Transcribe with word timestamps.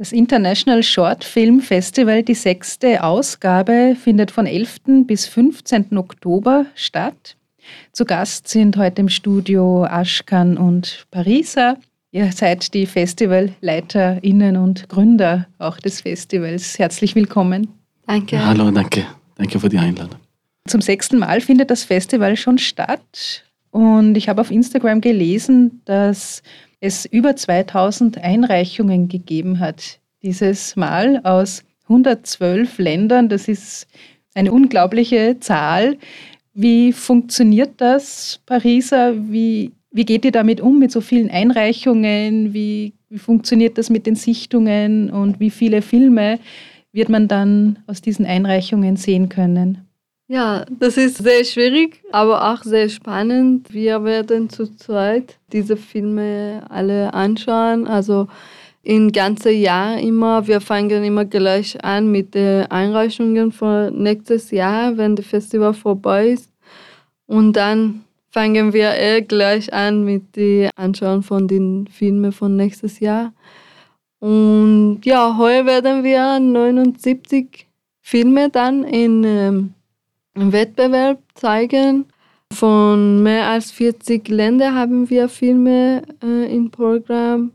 Das 0.00 0.12
International 0.12 0.82
Short 0.82 1.24
Film 1.24 1.60
Festival, 1.60 2.22
die 2.22 2.32
sechste 2.32 3.04
Ausgabe, 3.04 3.94
findet 4.02 4.30
von 4.30 4.46
11. 4.46 5.04
bis 5.06 5.26
15. 5.26 5.94
Oktober 5.98 6.64
statt. 6.74 7.36
Zu 7.92 8.06
Gast 8.06 8.48
sind 8.48 8.78
heute 8.78 9.02
im 9.02 9.10
Studio 9.10 9.84
Aschkan 9.84 10.56
und 10.56 11.04
Pariser. 11.10 11.76
Ihr 12.12 12.32
seid 12.32 12.72
die 12.72 12.86
FestivalleiterInnen 12.86 14.56
und 14.56 14.88
Gründer 14.88 15.46
auch 15.58 15.76
des 15.76 16.00
Festivals. 16.00 16.78
Herzlich 16.78 17.14
willkommen. 17.14 17.68
Danke. 18.06 18.42
Hallo, 18.42 18.70
danke. 18.70 19.04
Danke 19.36 19.60
für 19.60 19.68
die 19.68 19.76
Einladung. 19.76 20.18
Zum 20.66 20.80
sechsten 20.80 21.18
Mal 21.18 21.42
findet 21.42 21.70
das 21.70 21.84
Festival 21.84 22.38
schon 22.38 22.56
statt. 22.56 23.44
Und 23.70 24.16
ich 24.16 24.30
habe 24.30 24.40
auf 24.40 24.50
Instagram 24.50 25.02
gelesen, 25.02 25.82
dass 25.84 26.42
es 26.80 27.04
über 27.04 27.36
2000 27.36 28.18
Einreichungen 28.18 29.08
gegeben 29.08 29.60
hat 29.60 30.00
dieses 30.22 30.76
Mal 30.76 31.20
aus 31.24 31.64
112 31.84 32.78
Ländern. 32.78 33.28
Das 33.28 33.48
ist 33.48 33.86
eine 34.34 34.52
unglaubliche 34.52 35.38
Zahl. 35.40 35.98
Wie 36.54 36.92
funktioniert 36.92 37.72
das, 37.78 38.40
Pariser? 38.46 39.14
Wie, 39.30 39.72
wie 39.90 40.04
geht 40.04 40.24
ihr 40.24 40.32
damit 40.32 40.60
um, 40.60 40.78
mit 40.78 40.92
so 40.92 41.00
vielen 41.00 41.30
Einreichungen? 41.30 42.52
Wie, 42.52 42.94
wie 43.08 43.18
funktioniert 43.18 43.78
das 43.78 43.90
mit 43.90 44.06
den 44.06 44.16
Sichtungen 44.16 45.10
und 45.10 45.40
wie 45.40 45.50
viele 45.50 45.82
Filme 45.82 46.38
wird 46.92 47.08
man 47.08 47.28
dann 47.28 47.78
aus 47.86 48.02
diesen 48.02 48.26
Einreichungen 48.26 48.96
sehen 48.96 49.28
können? 49.28 49.89
Ja, 50.32 50.64
das 50.70 50.96
ist 50.96 51.16
sehr 51.16 51.44
schwierig, 51.44 52.04
aber 52.12 52.52
auch 52.52 52.62
sehr 52.62 52.88
spannend. 52.88 53.74
Wir 53.74 54.04
werden 54.04 54.48
zu 54.48 54.76
zweit 54.76 55.40
diese 55.52 55.76
Filme 55.76 56.62
alle 56.68 57.12
anschauen. 57.12 57.88
Also 57.88 58.28
im 58.84 59.10
ganzen 59.10 59.58
Jahr 59.60 59.98
immer. 59.98 60.46
Wir 60.46 60.60
fangen 60.60 61.02
immer 61.02 61.24
gleich 61.24 61.82
an 61.84 62.12
mit 62.12 62.36
den 62.36 62.70
Einreichungen 62.70 63.50
für 63.50 63.90
nächstes 63.90 64.52
Jahr, 64.52 64.96
wenn 64.96 65.16
das 65.16 65.26
Festival 65.26 65.74
vorbei 65.74 66.28
ist. 66.28 66.52
Und 67.26 67.54
dann 67.54 68.04
fangen 68.30 68.72
wir 68.72 68.94
eh 68.94 69.22
gleich 69.22 69.72
an 69.74 70.04
mit 70.04 70.36
dem 70.36 70.70
Anschauen 70.76 71.24
von 71.24 71.48
den 71.48 71.88
Filmen 71.88 72.30
von 72.30 72.54
nächstes 72.54 73.00
Jahr. 73.00 73.32
Und 74.20 75.00
ja, 75.02 75.36
heuer 75.36 75.66
werden 75.66 76.04
wir 76.04 76.38
79 76.38 77.66
Filme 78.00 78.48
dann 78.48 78.84
in 78.84 79.24
ähm, 79.24 79.74
Wettbewerb 80.34 81.20
zeigen. 81.34 82.06
Von 82.52 83.22
mehr 83.22 83.46
als 83.48 83.70
40 83.70 84.28
Ländern 84.28 84.74
haben 84.74 85.08
wir 85.08 85.28
Filme 85.28 86.02
äh, 86.22 86.54
im 86.54 86.70
Programm. 86.70 87.52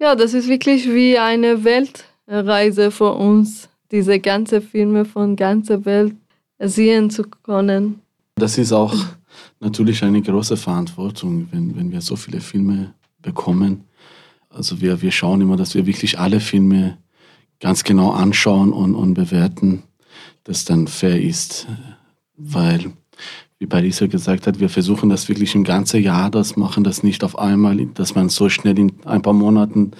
Ja, 0.00 0.14
das 0.14 0.34
ist 0.34 0.48
wirklich 0.48 0.88
wie 0.88 1.18
eine 1.18 1.64
Weltreise 1.64 2.90
für 2.90 3.12
uns, 3.12 3.68
diese 3.90 4.20
ganzen 4.20 4.62
Filme 4.62 5.04
von 5.04 5.34
ganzer 5.34 5.84
Welt 5.84 6.14
sehen 6.58 7.10
zu 7.10 7.24
können. 7.24 8.00
Das 8.36 8.58
ist 8.58 8.72
auch 8.72 8.94
natürlich 9.60 10.02
eine 10.02 10.22
große 10.22 10.56
Verantwortung, 10.56 11.48
wenn, 11.50 11.76
wenn 11.76 11.90
wir 11.90 12.00
so 12.00 12.16
viele 12.16 12.40
Filme 12.40 12.94
bekommen. 13.22 13.84
Also 14.48 14.80
wir, 14.80 15.02
wir 15.02 15.10
schauen 15.10 15.40
immer, 15.40 15.56
dass 15.56 15.74
wir 15.74 15.86
wirklich 15.86 16.18
alle 16.18 16.40
Filme 16.40 16.98
ganz 17.60 17.82
genau 17.82 18.10
anschauen 18.10 18.72
und, 18.72 18.94
und 18.94 19.14
bewerten, 19.14 19.82
dass 20.44 20.64
dann 20.64 20.86
fair 20.86 21.20
ist 21.20 21.66
weil, 22.36 22.92
wie 23.58 23.66
Pariser 23.66 24.08
gesagt 24.08 24.46
hat, 24.46 24.60
wir 24.60 24.68
versuchen 24.68 25.08
das 25.08 25.28
wirklich 25.28 25.54
im 25.54 25.64
ganzen 25.64 26.02
Jahr, 26.02 26.30
das 26.30 26.56
machen 26.56 26.84
das 26.84 27.02
nicht 27.02 27.24
auf 27.24 27.38
einmal, 27.38 27.86
dass 27.86 28.14
man 28.14 28.28
so 28.28 28.48
schnell 28.48 28.78
in 28.78 28.92
ein 29.04 29.22
paar 29.22 29.32
Monaten 29.32 29.92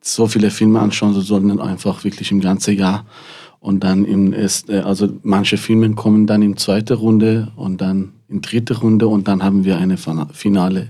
so 0.00 0.26
viele 0.26 0.50
Filme 0.50 0.80
anschauen 0.80 1.14
soll, 1.14 1.22
sondern 1.22 1.60
einfach 1.60 2.04
wirklich 2.04 2.32
im 2.32 2.40
ganzen 2.40 2.76
Jahr. 2.76 3.06
Und 3.60 3.84
dann 3.84 4.04
im 4.04 4.32
erst, 4.32 4.70
äh, 4.70 4.80
also 4.80 5.08
manche 5.22 5.56
Filme 5.56 5.88
kommen 5.94 6.26
dann 6.26 6.42
in 6.42 6.56
zweite 6.56 6.94
Runde 6.94 7.52
und 7.54 7.80
dann 7.80 8.12
in 8.28 8.40
dritte 8.40 8.80
Runde 8.80 9.06
und 9.06 9.28
dann 9.28 9.44
haben 9.44 9.64
wir 9.64 9.78
eine 9.78 9.96
finale, 9.96 10.88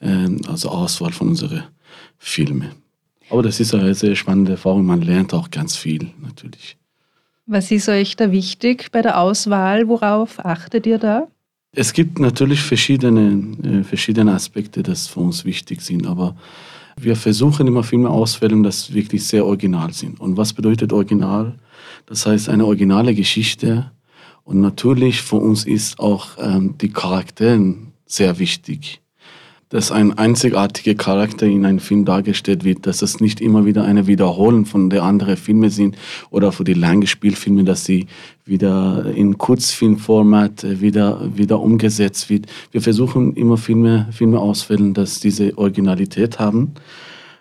ähm, 0.00 0.40
also 0.46 0.68
Auswahl 0.68 1.10
von 1.10 1.30
unseren 1.30 1.64
Filmen. 2.18 2.70
Aber 3.30 3.42
das 3.42 3.58
ist 3.58 3.74
eine 3.74 3.94
sehr 3.94 4.14
spannende 4.14 4.52
Erfahrung. 4.52 4.86
Man 4.86 5.02
lernt 5.02 5.34
auch 5.34 5.50
ganz 5.50 5.74
viel 5.74 6.12
natürlich. 6.22 6.76
Was 7.46 7.70
ist 7.70 7.88
euch 7.90 8.16
da 8.16 8.32
wichtig 8.32 8.90
bei 8.90 9.02
der 9.02 9.20
Auswahl? 9.20 9.86
Worauf 9.88 10.42
achtet 10.44 10.86
ihr 10.86 10.98
da? 10.98 11.28
Es 11.76 11.92
gibt 11.92 12.18
natürlich 12.18 12.60
verschiedene, 12.60 13.56
äh, 13.62 13.82
verschiedene 13.84 14.32
Aspekte, 14.32 14.82
die 14.82 14.94
für 14.94 15.20
uns 15.20 15.44
wichtig 15.44 15.82
sind, 15.82 16.06
aber 16.06 16.36
wir 16.96 17.16
versuchen 17.16 17.66
immer 17.66 17.82
Filme 17.82 18.08
auswählen, 18.08 18.62
die 18.62 18.94
wirklich 18.94 19.26
sehr 19.26 19.44
original 19.44 19.92
sind. 19.92 20.20
Und 20.20 20.36
was 20.36 20.52
bedeutet 20.52 20.92
original? 20.92 21.58
Das 22.06 22.24
heißt 22.24 22.48
eine 22.48 22.64
originale 22.64 23.14
Geschichte. 23.14 23.90
Und 24.44 24.60
natürlich 24.60 25.20
für 25.20 25.36
uns 25.36 25.66
ist 25.66 25.98
auch 25.98 26.38
ähm, 26.38 26.76
die 26.78 26.90
Charaktere 26.90 27.74
sehr 28.06 28.38
wichtig 28.38 29.00
dass 29.74 29.90
ein 29.90 30.16
einzigartiger 30.16 30.94
Charakter 30.94 31.46
in 31.46 31.66
einem 31.66 31.80
Film 31.80 32.04
dargestellt 32.04 32.62
wird, 32.62 32.86
dass 32.86 33.02
es 33.02 33.18
nicht 33.18 33.40
immer 33.40 33.66
wieder 33.66 33.82
eine 33.82 34.06
Wiederholung 34.06 34.66
von 34.66 34.88
der 34.88 35.02
anderen 35.02 35.36
Filme 35.36 35.68
sind 35.68 35.96
oder 36.30 36.52
für 36.52 36.62
die 36.62 36.74
langen 36.74 37.08
Spielfilme, 37.08 37.64
dass 37.64 37.84
sie 37.84 38.06
wieder 38.44 39.04
in 39.16 39.36
Kurzfilmformat 39.36 40.62
äh, 40.62 40.80
wieder, 40.80 41.28
wieder 41.36 41.58
umgesetzt 41.58 42.30
wird. 42.30 42.46
Wir 42.70 42.82
versuchen 42.82 43.34
immer 43.34 43.56
Filme, 43.56 44.06
Filme 44.12 44.38
auswählen, 44.38 44.94
dass 44.94 45.18
diese 45.18 45.58
Originalität 45.58 46.38
haben. 46.38 46.74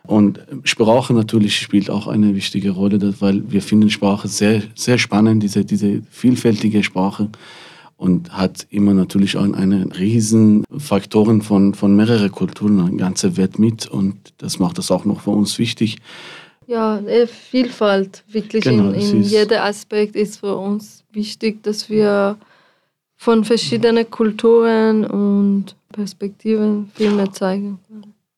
Und 0.02 0.40
Sprache 0.64 1.14
natürlich 1.14 1.56
spielt 1.56 1.92
auch 1.92 2.08
eine 2.08 2.34
wichtige 2.34 2.72
Rolle, 2.72 3.14
weil 3.20 3.44
wir 3.52 3.62
finden 3.62 3.92
Sprache 3.92 4.28
sehr, 4.28 4.64
sehr 4.74 4.98
spannend, 4.98 5.44
diese, 5.44 5.66
diese 5.66 6.02
vielfältige 6.10 6.82
Sprache 6.82 7.30
und 8.04 8.34
hat 8.34 8.68
immer 8.70 8.94
natürlich 8.94 9.38
auch 9.38 9.54
eine 9.54 9.88
riesen 9.98 10.66
Faktoren 10.78 11.42
von, 11.42 11.74
von 11.74 11.96
mehreren 11.96 12.30
Kulturen, 12.30 12.82
eine 12.82 12.98
ganze 12.98 13.38
Welt 13.38 13.60
mit 13.60 13.88
und 13.88 14.18
das 14.40 14.60
macht 14.60 14.78
das 14.78 14.92
auch 14.92 15.06
noch 15.06 15.22
für 15.22 15.30
uns 15.30 15.58
wichtig. 15.58 16.00
Ja, 16.68 17.02
Vielfalt 17.50 18.26
wirklich 18.28 18.66
genau, 18.66 18.90
in, 18.90 19.00
in 19.00 19.24
jeder 19.24 19.64
Aspekt 19.64 20.18
ist 20.18 20.42
für 20.42 20.58
uns 20.58 21.06
wichtig, 21.14 21.64
dass 21.64 21.90
wir 21.90 22.38
von 23.16 23.46
verschiedenen 23.46 24.10
Kulturen 24.12 25.06
und 25.06 25.74
Perspektiven 25.94 26.92
Filme 26.96 27.32
zeigen. 27.32 27.80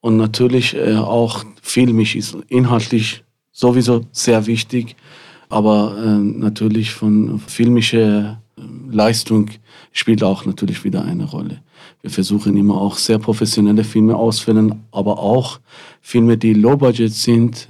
Und 0.02 0.18
natürlich 0.18 0.76
äh, 0.76 0.96
auch 0.96 1.44
filmisch 1.64 2.16
ist 2.16 2.38
inhaltlich 2.50 3.24
sowieso 3.52 4.02
sehr 4.12 4.46
wichtig, 4.46 4.96
aber 5.50 5.98
äh, 5.98 6.20
natürlich 6.20 6.92
von 6.92 7.40
filmischer 7.40 8.40
Leistung 8.90 9.50
spielt 9.92 10.24
auch 10.24 10.46
natürlich 10.46 10.84
wieder 10.84 11.04
eine 11.04 11.26
Rolle. 11.26 11.62
Wir 12.02 12.10
versuchen 12.10 12.56
immer 12.56 12.80
auch 12.80 12.98
sehr 12.98 13.20
professionelle 13.20 13.84
Filme 13.84 14.16
auswählen, 14.16 14.84
aber 14.92 15.20
auch 15.20 15.60
Filme, 16.02 16.38
die 16.38 16.54
low 16.54 16.78
budget 16.78 17.14
sind, 17.14 17.68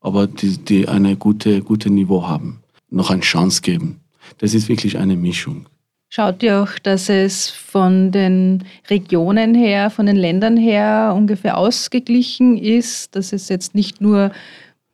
aber 0.00 0.26
die, 0.26 0.58
die 0.58 0.88
eine 0.88 1.16
gute, 1.16 1.62
gute 1.62 1.90
Niveau 1.90 2.26
haben, 2.26 2.60
noch 2.90 3.10
eine 3.10 3.22
Chance 3.22 3.62
geben. 3.62 4.00
Das 4.38 4.54
ist 4.54 4.68
wirklich 4.68 4.98
eine 4.98 5.16
Mischung. 5.16 5.66
Schaut 6.10 6.42
ihr 6.42 6.62
auch, 6.62 6.78
dass 6.78 7.10
es 7.10 7.50
von 7.50 8.12
den 8.12 8.64
Regionen 8.88 9.54
her, 9.54 9.90
von 9.90 10.06
den 10.06 10.16
Ländern 10.16 10.56
her 10.56 11.12
ungefähr 11.14 11.58
ausgeglichen 11.58 12.56
ist, 12.56 13.14
dass 13.14 13.34
es 13.34 13.50
jetzt 13.50 13.74
nicht 13.74 14.00
nur 14.00 14.32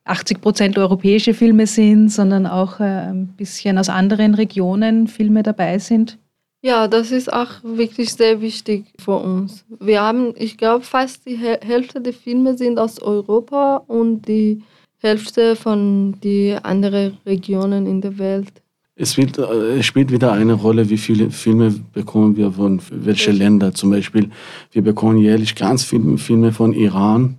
80 0.04 0.41
Prozent 0.41 0.78
europäische 0.78 1.34
Filme 1.34 1.66
sind, 1.66 2.10
sondern 2.10 2.47
auch 2.47 2.81
äh, 2.81 2.84
ein 2.84 3.28
bisschen 3.37 3.78
aus 3.78 3.88
anderen 3.88 4.34
Regionen 4.34 5.09
Filme 5.09 5.42
dabei 5.42 5.78
sind? 5.78 6.19
Ja, 6.62 6.88
das 6.88 7.10
ist 7.12 7.31
auch 7.31 7.62
wirklich 7.62 8.14
sehr 8.14 8.41
wichtig 8.41 8.87
für 8.98 9.16
uns. 9.16 9.66
Wir 9.81 10.00
haben, 10.00 10.32
ich 10.37 10.56
glaube, 10.56 10.82
fast 10.82 11.26
die 11.26 11.37
Hälfte 11.37 12.00
der 12.00 12.14
Filme 12.14 12.56
sind 12.56 12.78
aus 12.78 13.03
Europa 13.03 13.82
und 13.87 14.26
die 14.26 14.62
Hälfte 14.97 15.56
von 15.56 16.19
den 16.25 16.58
anderen 16.64 17.19
Regionen 17.26 17.87
in 17.87 18.00
der 18.00 18.19
Welt. 18.19 18.62
Es, 18.96 19.19
wird, 19.19 19.38
äh, 19.38 19.79
es 19.79 19.87
spielt 19.87 20.11
wieder 20.11 20.32
eine 20.32 20.55
Rolle, 20.55 20.88
wie 20.88 20.96
viele 20.96 21.31
Filme 21.31 21.75
bekommen 21.93 22.37
wir 22.37 22.52
von 22.52 22.81
welchen 22.90 23.37
Ländern. 23.37 23.75
Zum 23.75 23.90
Beispiel, 23.90 24.31
wir 24.73 24.82
bekommen 24.82 25.19
jährlich 25.19 25.55
ganz 25.55 25.84
viele 25.84 26.17
Filme 26.17 26.52
von 26.52 26.73
Iran, 26.73 27.37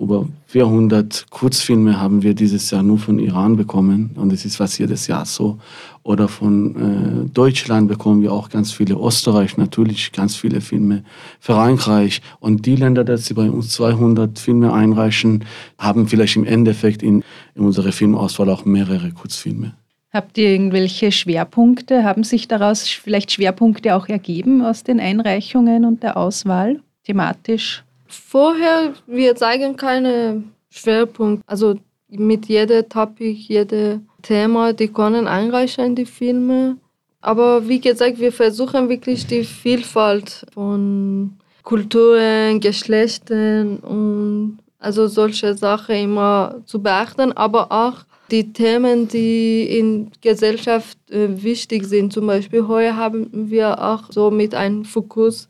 über 0.00 0.28
400 0.46 1.26
Kurzfilme 1.30 2.00
haben 2.00 2.22
wir 2.22 2.34
dieses 2.34 2.70
Jahr 2.70 2.82
nur 2.82 2.98
von 2.98 3.18
Iran 3.18 3.56
bekommen 3.56 4.10
und 4.14 4.32
es 4.32 4.44
ist 4.44 4.56
fast 4.56 4.78
jedes 4.78 5.06
Jahr 5.06 5.24
so. 5.24 5.58
Oder 6.02 6.28
von 6.28 7.26
äh, 7.26 7.28
Deutschland 7.28 7.88
bekommen 7.88 8.22
wir 8.22 8.32
auch 8.32 8.48
ganz 8.48 8.72
viele, 8.72 8.94
Österreich 8.94 9.56
natürlich 9.56 10.12
ganz 10.12 10.36
viele 10.36 10.60
Filme, 10.60 11.04
Frankreich 11.40 12.22
und 12.40 12.64
die 12.64 12.76
Länder, 12.76 13.04
die 13.04 13.16
sie 13.16 13.34
bei 13.34 13.50
uns 13.50 13.70
200 13.70 14.38
Filme 14.38 14.72
einreichen, 14.72 15.44
haben 15.78 16.06
vielleicht 16.06 16.36
im 16.36 16.44
Endeffekt 16.44 17.02
in, 17.02 17.24
in 17.54 17.64
unserer 17.64 17.92
Filmauswahl 17.92 18.48
auch 18.50 18.64
mehrere 18.64 19.10
Kurzfilme. 19.10 19.74
Habt 20.10 20.38
ihr 20.38 20.48
irgendwelche 20.48 21.12
Schwerpunkte? 21.12 22.04
Haben 22.04 22.24
sich 22.24 22.48
daraus 22.48 22.88
vielleicht 22.88 23.32
Schwerpunkte 23.32 23.94
auch 23.94 24.08
ergeben 24.08 24.62
aus 24.62 24.82
den 24.82 25.00
Einreichungen 25.00 25.84
und 25.84 26.02
der 26.02 26.16
Auswahl 26.16 26.80
thematisch? 27.04 27.84
Vorher, 28.08 28.94
wir 29.06 29.36
zeigen 29.36 29.76
keine 29.76 30.42
Schwerpunkt. 30.70 31.42
Also 31.46 31.76
mit 32.08 32.46
jedem 32.46 32.88
Topic, 32.88 33.32
jedem 33.32 34.06
Thema, 34.22 34.72
die 34.72 34.88
können 34.88 35.26
einreichen 35.26 35.84
in 35.84 35.94
die 35.94 36.06
Filme. 36.06 36.76
Aber 37.20 37.68
wie 37.68 37.80
gesagt, 37.80 38.18
wir 38.18 38.32
versuchen 38.32 38.88
wirklich 38.88 39.26
die 39.26 39.44
Vielfalt 39.44 40.46
von 40.54 41.36
Kulturen, 41.62 42.60
Geschlechtern 42.60 43.78
und 43.78 44.58
also 44.78 45.06
solche 45.08 45.54
Sachen 45.54 45.96
immer 45.96 46.62
zu 46.64 46.80
beachten, 46.80 47.32
aber 47.32 47.72
auch 47.72 48.04
die 48.30 48.52
Themen, 48.52 49.08
die 49.08 49.78
in 49.78 50.10
Gesellschaft 50.20 50.98
äh, 51.10 51.42
wichtig 51.42 51.84
sind. 51.84 52.12
Zum 52.12 52.26
Beispiel 52.26 52.68
heute 52.68 52.96
haben 52.96 53.50
wir 53.50 53.82
auch 53.82 54.04
so 54.10 54.30
mit 54.30 54.54
einem 54.54 54.84
Fokus 54.84 55.48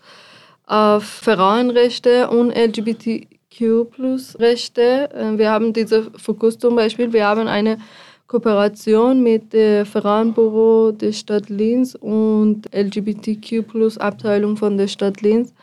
auf 0.69 1.05
Frauenrechte 1.05 2.29
und 2.29 2.53
LGBTQ-Rechte. 2.53 5.11
Äh, 5.13 5.37
wir 5.39 5.51
haben 5.51 5.73
diesen 5.73 6.13
Fokus 6.15 6.57
zum 6.59 6.77
Beispiel, 6.77 7.13
wir 7.13 7.27
haben 7.27 7.49
eine 7.49 7.79
Kooperation 8.27 9.21
mit 9.23 9.55
dem 9.55 9.87
Frauenbüro 9.87 10.93
der 10.93 11.13
Stadt 11.13 11.49
Linz 11.49 11.95
und 11.95 12.67
LGBTQ-Abteilung 12.75 14.59
von 14.59 14.77
der 14.77 14.89
Stadt 14.89 15.23
Linz. 15.23 15.55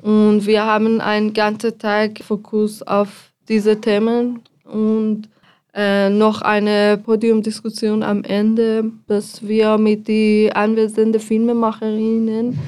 Und 0.00 0.46
wir 0.46 0.64
haben 0.64 1.02
einen 1.02 1.34
ganzen 1.34 1.78
Tag 1.78 2.20
Fokus 2.24 2.80
auf 2.82 3.30
diese 3.48 3.78
Themen 3.78 4.40
und 4.64 5.28
äh, 5.74 6.08
noch 6.08 6.40
eine 6.40 6.98
Podiumdiskussion 7.04 8.02
am 8.02 8.24
Ende, 8.24 8.90
dass 9.06 9.46
wir 9.46 9.76
mit 9.76 10.08
den 10.08 10.50
anwesenden 10.52 11.20
Filmemacherinnen 11.20 12.58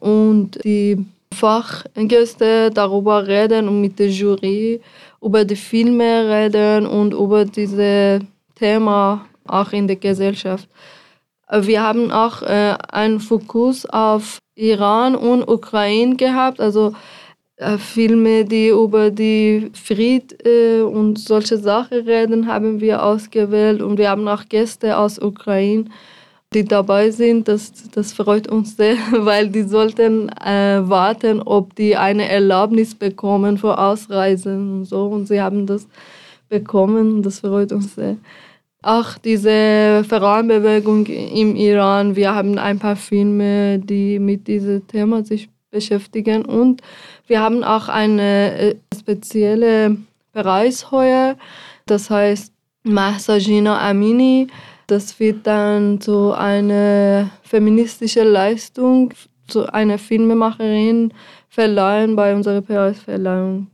und 0.00 0.62
die 0.64 1.04
Fachgäste 1.34 2.70
darüber 2.72 3.26
reden 3.26 3.68
und 3.68 3.80
mit 3.80 3.98
der 3.98 4.08
Jury 4.08 4.80
über 5.22 5.44
die 5.44 5.56
Filme 5.56 6.28
reden 6.28 6.86
und 6.86 7.12
über 7.12 7.44
diese 7.44 8.20
Thema 8.54 9.26
auch 9.46 9.72
in 9.72 9.86
der 9.86 9.96
Gesellschaft. 9.96 10.68
Wir 11.50 11.82
haben 11.82 12.10
auch 12.10 12.42
äh, 12.42 12.76
einen 12.90 13.20
Fokus 13.20 13.86
auf 13.86 14.38
Iran 14.56 15.14
und 15.14 15.48
Ukraine 15.48 16.16
gehabt, 16.16 16.60
also 16.60 16.94
äh, 17.56 17.78
Filme, 17.78 18.44
die 18.44 18.68
über 18.68 19.10
die 19.10 19.70
Fried 19.72 20.44
äh, 20.44 20.80
und 20.80 21.18
solche 21.18 21.56
Sachen 21.56 22.00
reden, 22.00 22.46
haben 22.46 22.80
wir 22.80 23.02
ausgewählt 23.02 23.80
und 23.80 23.98
wir 23.98 24.10
haben 24.10 24.26
auch 24.26 24.44
Gäste 24.48 24.98
aus 24.98 25.18
Ukraine, 25.20 25.84
die 26.54 26.64
dabei 26.64 27.10
sind. 27.10 27.48
Das, 27.48 27.72
das 27.90 28.12
freut 28.12 28.48
uns 28.48 28.76
sehr, 28.76 28.96
weil 29.12 29.48
die 29.48 29.62
sollten 29.62 30.28
äh, 30.28 30.80
warten, 30.82 31.42
ob 31.42 31.74
die 31.74 31.96
eine 31.96 32.28
Erlaubnis 32.28 32.94
bekommen 32.94 33.58
für 33.58 33.78
Ausreisen 33.78 34.78
und 34.78 34.84
so 34.84 35.06
und 35.08 35.26
sie 35.26 35.40
haben 35.40 35.66
das 35.66 35.86
bekommen. 36.48 37.22
Das 37.22 37.40
freut 37.40 37.72
uns 37.72 37.94
sehr 37.94 38.16
auch 38.86 39.18
diese 39.18 40.04
Frauenbewegung 40.08 41.06
im 41.06 41.56
Iran. 41.56 42.14
Wir 42.14 42.34
haben 42.34 42.56
ein 42.56 42.78
paar 42.78 42.94
Filme, 42.94 43.80
die 43.80 44.20
mit 44.20 44.46
diesem 44.46 44.86
Thema 44.86 45.24
sich 45.24 45.48
beschäftigen 45.72 46.44
und 46.44 46.82
wir 47.26 47.40
haben 47.40 47.64
auch 47.64 47.88
eine 47.88 48.56
äh, 48.56 48.74
spezielle 48.96 49.96
Preis 50.32 50.92
heuer, 50.92 51.36
das 51.86 52.10
heißt 52.10 52.52
Mahsajina 52.84 53.80
Amini. 53.80 54.46
Das 54.86 55.18
wird 55.18 55.46
dann 55.46 56.00
zu 56.00 56.32
einer 56.32 57.30
feministischen 57.42 58.28
Leistung, 58.28 59.12
zu 59.48 59.72
einer 59.72 59.98
Filmemacherin 59.98 61.12
verleihen 61.48 62.16
bei 62.16 62.34
unserer 62.34 62.60
Preisverleihung. 62.60 63.68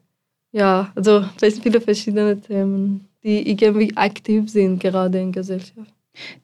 Ja, 0.52 0.92
also 0.94 1.24
viele 1.62 1.80
verschiedene 1.80 2.40
Themen 2.40 3.08
die 3.22 3.48
irgendwie 3.50 3.96
aktiv 3.96 4.50
sind, 4.50 4.80
gerade 4.80 5.20
in 5.20 5.32
Gesellschaft. 5.32 5.92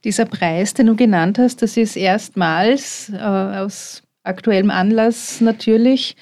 Dieser 0.05 0.25
Preis, 0.25 0.75
den 0.75 0.87
du 0.87 0.97
genannt 0.97 1.39
hast, 1.39 1.61
das 1.61 1.77
ist 1.77 1.97
erstmals 1.97 3.11
äh, 3.11 3.19
aus 3.19 4.03
aktuellem 4.23 4.71
Anlass 4.71 5.41
natürlich. 5.41 6.17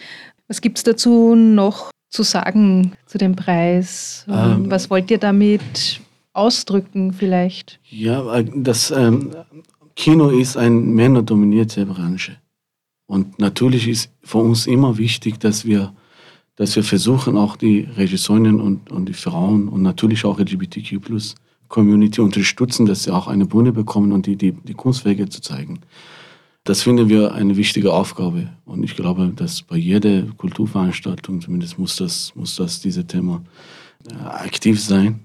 Was 0.48 0.60
gibt 0.60 0.78
es 0.78 0.84
dazu 0.84 1.34
noch 1.34 1.90
zu 2.08 2.22
sagen 2.22 2.92
zu 3.06 3.18
dem 3.18 3.36
Preis? 3.36 4.24
Ähm, 4.28 4.70
Was 4.70 4.90
wollt 4.90 5.10
ihr 5.10 5.18
damit 5.18 6.00
ausdrücken 6.36 7.12
vielleicht? 7.12 7.80
Ja, 7.88 8.42
das 8.42 8.90
ähm, 8.90 9.30
Kino 9.94 10.28
ist 10.28 10.56
eine 10.56 10.76
männerdominierte 10.76 11.86
Branche. 11.86 12.36
Und 13.06 13.38
natürlich 13.38 13.88
ist 13.88 14.10
für 14.22 14.38
uns 14.38 14.66
immer 14.66 14.98
wichtig, 14.98 15.38
dass 15.38 15.64
wir 15.64 15.92
dass 16.56 16.74
wir 16.74 16.82
versuchen, 16.82 17.36
auch 17.36 17.56
die 17.56 17.86
Regisseurinnen 17.96 18.60
und, 18.60 18.90
und 18.90 19.06
die 19.06 19.12
Frauen 19.12 19.68
und 19.68 19.82
natürlich 19.82 20.24
auch 20.24 20.38
LGBTQ 20.38 21.00
Community 21.68 22.20
unterstützen, 22.20 22.86
dass 22.86 23.02
sie 23.04 23.10
auch 23.14 23.26
eine 23.26 23.46
Bühne 23.46 23.72
bekommen 23.72 24.12
und 24.12 24.26
die, 24.26 24.36
die, 24.36 24.52
die 24.52 24.74
Kunstwerke 24.74 25.28
zu 25.28 25.40
zeigen. 25.40 25.80
Das 26.64 26.82
finden 26.82 27.08
wir 27.08 27.32
eine 27.34 27.56
wichtige 27.56 27.92
Aufgabe. 27.92 28.48
Und 28.64 28.82
ich 28.82 28.96
glaube, 28.96 29.32
dass 29.36 29.62
bei 29.62 29.76
jeder 29.76 30.22
Kulturveranstaltung 30.36 31.40
zumindest 31.40 31.78
muss 31.78 31.96
das, 31.96 32.32
muss 32.34 32.56
das 32.56 32.80
diese 32.80 33.06
Thema 33.06 33.42
äh, 34.10 34.14
aktiv 34.14 34.82
sein. 34.82 35.20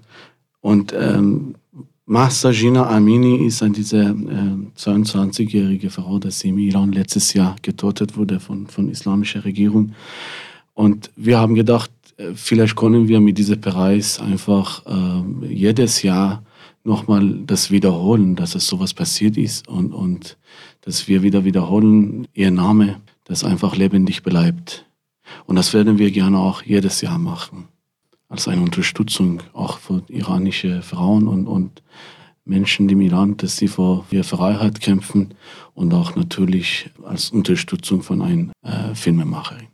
Und 0.62 0.94
ähm, 0.96 1.56
Mahsa 2.06 2.50
Gina 2.52 2.88
Amini 2.88 3.46
ist 3.46 3.62
eine 3.62 3.72
diese 3.72 3.98
äh, 3.98 4.78
22-jährige 4.78 5.90
Frau, 5.90 6.18
die 6.18 6.48
im 6.48 6.58
Iran 6.58 6.92
letztes 6.92 7.34
Jahr 7.34 7.56
getötet 7.62 8.16
wurde 8.16 8.40
von, 8.40 8.66
von 8.68 8.88
islamischer 8.88 9.44
Regierung. 9.44 9.92
Und 10.74 11.10
wir 11.16 11.38
haben 11.38 11.54
gedacht, 11.54 11.90
äh, 12.16 12.32
vielleicht 12.34 12.76
können 12.76 13.08
wir 13.08 13.20
mit 13.20 13.38
diesem 13.38 13.60
Preis 13.60 14.20
einfach 14.20 14.86
äh, 14.86 15.46
jedes 15.46 16.02
Jahr 16.02 16.42
nochmal 16.84 17.40
das 17.46 17.70
wiederholen, 17.70 18.36
dass 18.36 18.54
es 18.54 18.66
sowas 18.66 18.94
passiert 18.94 19.36
ist 19.36 19.68
und, 19.68 19.92
und 19.92 20.36
dass 20.80 21.08
wir 21.08 21.22
wieder 21.22 21.44
wiederholen, 21.44 22.26
ihr 22.34 22.50
Name, 22.50 23.00
das 23.24 23.44
einfach 23.44 23.76
lebendig 23.76 24.22
bleibt. 24.22 24.86
Und 25.46 25.56
das 25.56 25.72
werden 25.72 25.98
wir 25.98 26.10
gerne 26.10 26.38
auch 26.38 26.62
jedes 26.62 27.00
Jahr 27.00 27.18
machen. 27.18 27.68
Als 28.32 28.48
eine 28.48 28.62
Unterstützung 28.62 29.42
auch 29.52 29.76
für 29.76 30.02
iranische 30.08 30.80
Frauen 30.80 31.28
und, 31.28 31.46
und 31.46 31.82
Menschen 32.46 32.88
im 32.88 33.02
Iran, 33.02 33.36
dass 33.36 33.58
sie 33.58 33.68
für 33.68 34.06
ihre 34.10 34.24
Freiheit 34.24 34.80
kämpfen 34.80 35.34
und 35.74 35.92
auch 35.92 36.16
natürlich 36.16 36.88
als 37.04 37.28
Unterstützung 37.28 38.00
von 38.02 38.22
einer 38.22 38.52
äh, 38.62 38.94
Filmemacherin. 38.94 39.66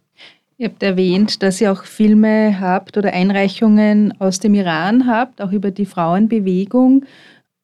Ihr 0.56 0.70
habt 0.70 0.82
erwähnt, 0.82 1.40
dass 1.44 1.60
ihr 1.60 1.70
auch 1.70 1.84
Filme 1.84 2.58
habt 2.58 2.96
oder 2.96 3.12
Einreichungen 3.12 4.20
aus 4.20 4.40
dem 4.40 4.54
Iran 4.54 5.06
habt, 5.06 5.40
auch 5.40 5.52
über 5.52 5.70
die 5.70 5.86
Frauenbewegung. 5.86 7.04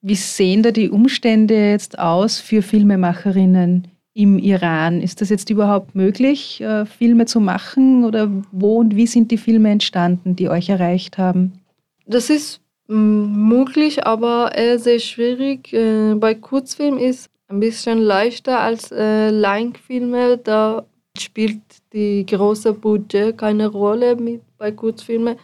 Wie 0.00 0.14
sehen 0.14 0.62
da 0.62 0.70
die 0.70 0.90
Umstände 0.90 1.70
jetzt 1.70 1.98
aus 1.98 2.38
für 2.38 2.62
Filmemacherinnen 2.62 3.88
im 4.14 4.38
Iran? 4.38 5.00
Ist 5.00 5.20
das 5.20 5.28
jetzt 5.28 5.50
überhaupt 5.50 5.94
möglich, 5.94 6.60
äh, 6.60 6.86
Filme 6.86 7.26
zu 7.26 7.40
machen 7.40 8.04
oder 8.04 8.30
wo 8.52 8.78
und 8.78 8.96
wie 8.96 9.06
sind 9.06 9.30
die 9.30 9.38
Filme 9.38 9.70
entstanden, 9.70 10.36
die 10.36 10.48
euch 10.48 10.68
erreicht 10.68 11.18
haben? 11.18 11.60
Das 12.06 12.30
ist 12.30 12.60
mm, 12.86 13.48
möglich, 13.48 14.06
aber 14.06 14.54
eher 14.54 14.78
sehr 14.78 15.00
schwierig. 15.00 15.72
Äh, 15.72 16.14
bei 16.14 16.34
Kurzfilmen 16.34 17.00
ist 17.00 17.28
ein 17.48 17.60
bisschen 17.60 17.98
leichter 17.98 18.60
als 18.60 18.90
äh, 18.92 19.30
Langfilme. 19.30 20.38
Da 20.38 20.84
spielt 21.18 21.60
die 21.92 22.24
große 22.24 22.72
Budget 22.72 23.36
keine 23.36 23.66
Rolle 23.66 24.16
mit 24.16 24.42
bei 24.58 24.70
Kurzfilmen. 24.70 25.36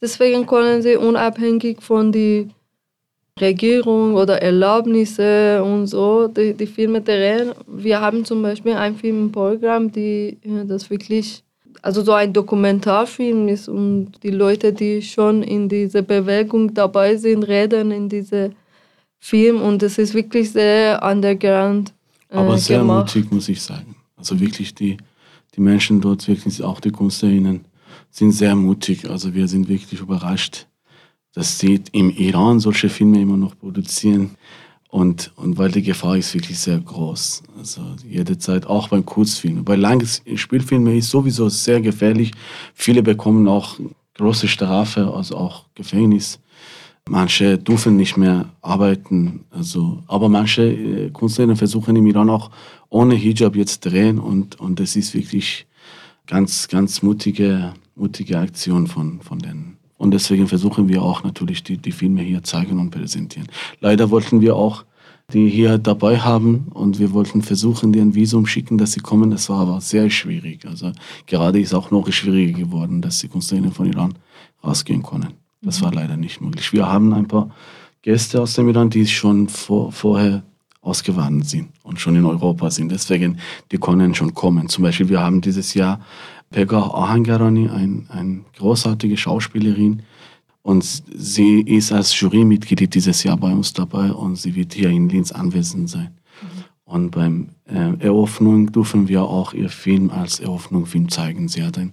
Deswegen 0.00 0.46
können 0.46 0.82
sie 0.82 0.96
unabhängig 0.96 1.80
von 1.80 2.12
der 2.12 2.46
Regierung 3.40 4.14
oder 4.14 4.40
Erlaubnisse 4.40 5.62
und 5.62 5.86
so 5.86 6.28
die, 6.28 6.54
die 6.54 6.66
Filme 6.66 7.00
drehen. 7.00 7.52
Wir 7.66 8.00
haben 8.00 8.24
zum 8.24 8.42
Beispiel 8.42 8.74
ein 8.74 8.96
Filmprogramm, 8.96 9.90
die 9.90 10.38
das 10.66 10.88
wirklich 10.90 11.42
also 11.82 12.02
so 12.02 12.12
ein 12.12 12.32
Dokumentarfilm 12.32 13.48
ist 13.48 13.68
und 13.68 14.12
die 14.22 14.30
Leute, 14.30 14.72
die 14.72 15.02
schon 15.02 15.42
in 15.42 15.68
dieser 15.68 16.02
Bewegung 16.02 16.72
dabei 16.72 17.16
sind, 17.16 17.42
reden 17.42 17.90
in 17.90 18.08
diesem 18.08 18.52
Film 19.18 19.60
und 19.60 19.82
es 19.82 19.98
ist 19.98 20.14
wirklich 20.14 20.52
sehr 20.52 21.02
underground. 21.02 21.92
Äh, 22.30 22.36
Aber 22.36 22.56
sehr 22.56 22.78
gemacht. 22.78 23.14
mutig, 23.14 23.30
muss 23.32 23.48
ich 23.48 23.60
sagen. 23.60 23.96
Also 24.16 24.38
wirklich 24.38 24.74
die 24.74 24.96
die 25.56 25.60
Menschen 25.60 26.00
dort, 26.00 26.26
wirklich 26.26 26.62
auch 26.62 26.80
die 26.80 26.90
Künstlerinnen, 26.90 27.64
sind 28.10 28.32
sehr 28.32 28.54
mutig. 28.54 29.08
Also 29.08 29.34
wir 29.34 29.48
sind 29.48 29.68
wirklich 29.68 30.00
überrascht, 30.00 30.66
dass 31.34 31.58
sie 31.58 31.82
im 31.92 32.10
Iran 32.10 32.60
solche 32.60 32.88
Filme 32.88 33.20
immer 33.20 33.36
noch 33.36 33.58
produzieren. 33.58 34.36
Und, 34.88 35.32
und 35.34 35.58
weil 35.58 35.72
die 35.72 35.82
Gefahr 35.82 36.16
ist 36.16 36.34
wirklich 36.34 36.58
sehr 36.58 36.78
groß. 36.78 37.42
Also 37.58 37.82
jederzeit, 38.08 38.66
auch 38.66 38.88
beim 38.88 39.04
Kurzfilm. 39.04 39.64
Bei 39.64 39.74
langen 39.74 40.06
Spielfilmen 40.36 40.96
ist 40.96 41.10
sowieso 41.10 41.48
sehr 41.48 41.80
gefährlich. 41.80 42.30
Viele 42.74 43.02
bekommen 43.02 43.48
auch 43.48 43.80
große 44.16 44.46
Strafe, 44.46 45.12
also 45.12 45.36
auch 45.36 45.64
Gefängnis. 45.74 46.38
Manche 47.08 47.58
dürfen 47.58 47.96
nicht 47.96 48.16
mehr 48.16 48.48
arbeiten. 48.62 49.44
Also, 49.50 50.04
aber 50.06 50.28
manche 50.28 50.62
äh, 50.62 51.10
Künstlerinnen 51.10 51.56
versuchen 51.56 51.96
im 51.96 52.06
Iran 52.06 52.30
auch 52.30 52.50
ohne 52.88 53.16
Hijab 53.16 53.56
jetzt 53.56 53.80
drehen 53.80 54.20
und, 54.20 54.60
und 54.60 54.78
das 54.78 54.94
ist 54.94 55.12
wirklich 55.12 55.66
ganz, 56.26 56.68
ganz 56.68 57.02
mutige, 57.02 57.74
mutige 57.96 58.38
Aktion 58.38 58.86
von, 58.86 59.20
von 59.20 59.40
den 59.40 59.73
Und 60.04 60.10
deswegen 60.10 60.46
versuchen 60.46 60.88
wir 60.88 61.02
auch 61.02 61.24
natürlich 61.24 61.64
die, 61.64 61.78
die 61.78 61.92
Filme 61.92 62.20
hier 62.22 62.42
zeigen 62.42 62.78
und 62.78 62.90
präsentieren. 62.90 63.48
Leider 63.80 64.10
wollten 64.10 64.40
wir 64.42 64.54
auch 64.54 64.84
die 65.32 65.48
hier 65.48 65.78
dabei 65.78 66.18
haben 66.18 66.66
und 66.74 66.98
wir 66.98 67.12
wollten 67.12 67.40
versuchen, 67.40 67.94
dir 67.94 68.02
ein 68.02 68.14
Visum 68.14 68.44
schicken, 68.46 68.76
dass 68.76 68.92
sie 68.92 69.00
kommen. 69.00 69.30
Das 69.30 69.48
war 69.48 69.60
aber 69.60 69.80
sehr 69.80 70.10
schwierig. 70.10 70.66
Also 70.66 70.92
gerade 71.26 71.58
ist 71.58 71.72
auch 71.72 71.90
noch 71.90 72.10
schwieriger 72.12 72.58
geworden, 72.58 73.00
dass 73.00 73.18
die 73.18 73.28
Künstlerinnen 73.28 73.72
von 73.72 73.86
Iran 73.86 74.14
rausgehen 74.62 75.02
können. 75.02 75.32
Das 75.62 75.80
war 75.80 75.92
leider 75.92 76.18
nicht 76.18 76.42
möglich. 76.42 76.72
Wir 76.74 76.86
haben 76.86 77.14
ein 77.14 77.26
paar 77.26 77.50
Gäste 78.02 78.42
aus 78.42 78.52
dem 78.52 78.68
Iran, 78.68 78.90
die 78.90 79.06
schon 79.06 79.48
vor, 79.48 79.90
vorher 79.90 80.42
ausgewandert 80.82 81.48
sind 81.48 81.70
und 81.82 81.98
schon 81.98 82.16
in 82.16 82.26
Europa 82.26 82.70
sind. 82.70 82.92
Deswegen, 82.92 83.38
die 83.72 83.78
können 83.78 84.14
schon 84.14 84.34
kommen. 84.34 84.68
Zum 84.68 84.84
Beispiel, 84.84 85.08
wir 85.08 85.20
haben 85.20 85.40
dieses 85.40 85.72
Jahr 85.72 86.00
Pegah 86.54 86.94
Ahangarani, 86.94 87.68
ein, 87.68 88.06
eine 88.10 88.44
großartige 88.56 89.16
Schauspielerin, 89.16 90.02
und 90.62 90.82
sie 90.84 91.60
ist 91.60 91.92
als 91.92 92.18
Jurymitglied 92.18 92.94
dieses 92.94 93.24
Jahr 93.24 93.36
bei 93.36 93.52
uns 93.52 93.74
dabei 93.74 94.12
und 94.12 94.36
sie 94.36 94.54
wird 94.54 94.72
hier 94.72 94.88
in 94.88 95.10
Linz 95.10 95.30
anwesend 95.30 95.90
sein. 95.90 96.16
Mhm. 96.40 96.64
Und 96.84 97.10
beim 97.10 97.48
äh, 97.66 98.02
Eröffnung 98.02 98.72
dürfen 98.72 99.08
wir 99.08 99.24
auch 99.24 99.52
ihr 99.52 99.68
Film 99.68 100.10
als 100.10 100.40
Eröffnungsfilm 100.40 101.10
zeigen. 101.10 101.48
Sie 101.48 101.62
hat 101.62 101.76
einen 101.76 101.92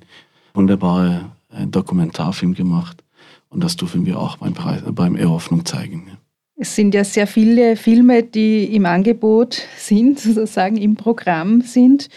wunderbaren 0.54 1.32
äh, 1.50 1.68
Dokumentarfilm 1.68 2.54
gemacht 2.54 3.04
und 3.50 3.62
das 3.62 3.76
dürfen 3.76 4.06
wir 4.06 4.18
auch 4.18 4.38
beim, 4.38 4.54
beim 4.94 5.16
Eröffnung 5.18 5.66
zeigen. 5.66 6.12
Es 6.56 6.74
sind 6.74 6.94
ja 6.94 7.04
sehr 7.04 7.28
viele 7.28 7.76
Filme, 7.76 8.24
die 8.24 8.74
im 8.74 8.86
Angebot 8.86 9.64
sind, 9.76 10.20
sozusagen 10.20 10.78
im 10.78 10.96
Programm 10.96 11.60
sind. 11.60 12.08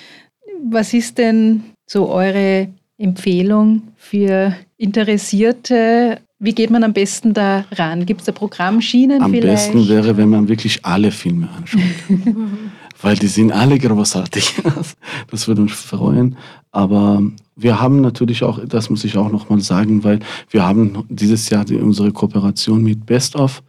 Was 0.63 0.95
ist 0.95 1.19
denn 1.19 1.74
so 1.87 2.09
eure 2.09 2.69
Empfehlung 2.99 3.83
für 3.97 4.55
Interessierte 4.77 6.21
wie 6.45 6.53
geht 6.53 6.71
man 6.71 6.85
am 6.85 6.93
besten 6.93 7.33
da 7.33 7.65
ran? 7.73 8.05
Gibt 8.05 8.21
es 8.21 8.27
da 8.27 8.33
Programmschienen 8.33 9.23
am 9.23 9.31
vielleicht? 9.31 9.71
Am 9.71 9.75
besten 9.75 9.89
wäre, 9.89 10.17
wenn 10.19 10.29
man 10.29 10.47
wirklich 10.47 10.85
alle 10.85 11.11
Filme 11.11 11.49
anschaut. 11.57 11.81
Weil 13.01 13.17
die 13.17 13.29
sind 13.29 13.51
alle 13.51 13.79
großartig. 13.79 14.55
Das 15.31 15.49
würde 15.49 15.63
uns 15.63 15.73
freuen. 15.73 16.37
Aber 16.71 17.23
wir 17.57 17.81
haben 17.81 18.03
natürlich 18.03 18.43
auch, 18.43 18.61
das 18.67 18.91
muss 18.91 19.05
ich 19.05 19.17
auch 19.17 19.31
nochmal 19.31 19.61
sagen, 19.61 20.05
weil 20.05 20.21
wir 20.51 20.67
haben 20.67 21.05
dieses 21.09 21.49
Jahr 21.51 21.65
die, 21.65 21.77
unsere 21.77 22.13
Kooperation 22.13 22.83
mit 22.83 23.07
Best 23.07 23.37
of, 23.37 23.63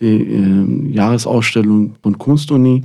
die 0.00 0.22
äh, 0.22 0.92
Jahresausstellung 0.92 1.94
von 2.02 2.16
Kunstuni, 2.16 2.84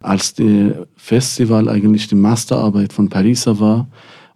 als 0.00 0.34
der 0.34 0.86
Festival 0.96 1.68
eigentlich 1.68 2.08
die 2.08 2.14
Masterarbeit 2.14 2.92
von 2.92 3.08
Pariser 3.08 3.60
war 3.60 3.86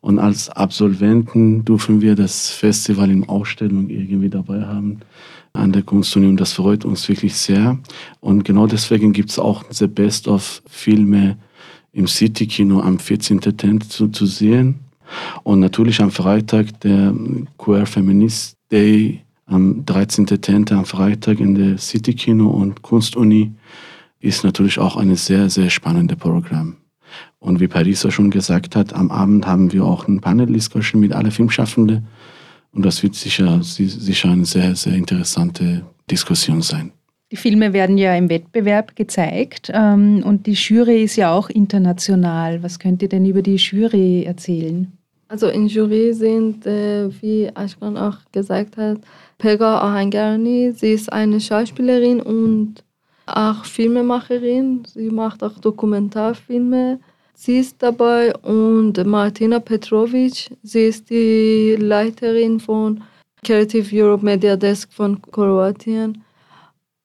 und 0.02 0.18
als 0.18 0.48
Absolventen 0.50 1.64
dürfen 1.64 2.00
wir 2.00 2.16
das 2.16 2.50
Festival 2.50 3.08
in 3.08 3.28
Ausstellung 3.28 3.88
irgendwie 3.88 4.28
dabei 4.28 4.62
haben 4.66 4.98
an 5.52 5.70
der 5.70 5.82
Kunstunion. 5.82 6.36
Das 6.36 6.54
freut 6.54 6.84
uns 6.84 7.08
wirklich 7.08 7.34
sehr. 7.34 7.78
Und 8.20 8.44
genau 8.44 8.66
deswegen 8.66 9.12
gibt 9.12 9.30
es 9.30 9.38
auch 9.38 9.64
The 9.70 9.86
Best 9.86 10.26
of 10.26 10.60
Filme 10.66 11.38
im 11.92 12.08
City-Kino 12.08 12.80
am 12.80 12.96
14.10. 12.96 13.88
Zu, 13.88 14.08
zu 14.08 14.26
sehen. 14.26 14.80
Und 15.44 15.60
natürlich 15.60 16.00
am 16.00 16.10
Freitag 16.10 16.80
der 16.80 17.14
Queer 17.56 17.86
Feminist 17.86 18.56
Day 18.72 19.20
am 19.46 19.84
13.10. 19.84 20.72
am 20.72 20.84
Freitag 20.84 21.38
in 21.38 21.54
der 21.54 21.78
City-Kino 21.78 22.48
und 22.48 22.82
Kunstuni 22.82 23.52
ist 24.18 24.42
natürlich 24.42 24.80
auch 24.80 24.96
ein 24.96 25.14
sehr, 25.14 25.48
sehr 25.48 25.70
spannendes 25.70 26.18
Programm. 26.18 26.81
Und 27.38 27.60
wie 27.60 27.68
Parisa 27.68 28.10
schon 28.10 28.30
gesagt 28.30 28.76
hat, 28.76 28.92
am 28.92 29.10
Abend 29.10 29.46
haben 29.46 29.72
wir 29.72 29.84
auch 29.84 30.08
ein 30.08 30.20
Panel-Discussion 30.20 31.00
mit 31.00 31.12
allen 31.12 31.30
Filmschaffenden. 31.30 32.06
Und 32.72 32.84
das 32.84 33.02
wird 33.02 33.14
sicher, 33.14 33.62
sicher 33.62 34.30
eine 34.30 34.44
sehr, 34.44 34.74
sehr 34.74 34.94
interessante 34.94 35.82
Diskussion 36.10 36.62
sein. 36.62 36.92
Die 37.30 37.36
Filme 37.36 37.72
werden 37.72 37.96
ja 37.96 38.14
im 38.14 38.28
Wettbewerb 38.28 38.94
gezeigt 38.94 39.70
ähm, 39.72 40.22
und 40.22 40.46
die 40.46 40.52
Jury 40.52 41.02
ist 41.02 41.16
ja 41.16 41.32
auch 41.32 41.48
international. 41.48 42.62
Was 42.62 42.78
könnt 42.78 43.00
ihr 43.00 43.08
denn 43.08 43.24
über 43.24 43.40
die 43.40 43.56
Jury 43.56 44.24
erzählen? 44.24 44.92
Also 45.28 45.48
in 45.48 45.66
Jury 45.66 46.12
sind, 46.12 46.66
äh, 46.66 47.08
wie 47.22 47.50
Ashkan 47.54 47.96
auch 47.96 48.18
gesagt 48.32 48.76
hat, 48.76 48.98
Pega 49.38 49.78
Ahangarni. 49.80 50.72
Sie 50.72 50.92
ist 50.92 51.10
eine 51.10 51.40
Schauspielerin 51.40 52.20
und 52.20 52.84
auch 53.26 53.64
Filmemacherin. 53.64 54.84
Sie 54.86 55.10
macht 55.10 55.42
auch 55.42 55.58
Dokumentarfilme. 55.58 57.00
Sie 57.34 57.58
ist 57.58 57.82
dabei 57.82 58.34
und 58.36 59.04
Martina 59.04 59.58
Petrovic. 59.58 60.50
Sie 60.62 60.84
ist 60.86 61.10
die 61.10 61.76
Leiterin 61.78 62.60
von 62.60 63.02
Creative 63.44 63.88
Europe 63.92 64.24
Media 64.24 64.56
Desk 64.56 64.92
von 64.92 65.20
Kroatien. 65.22 66.22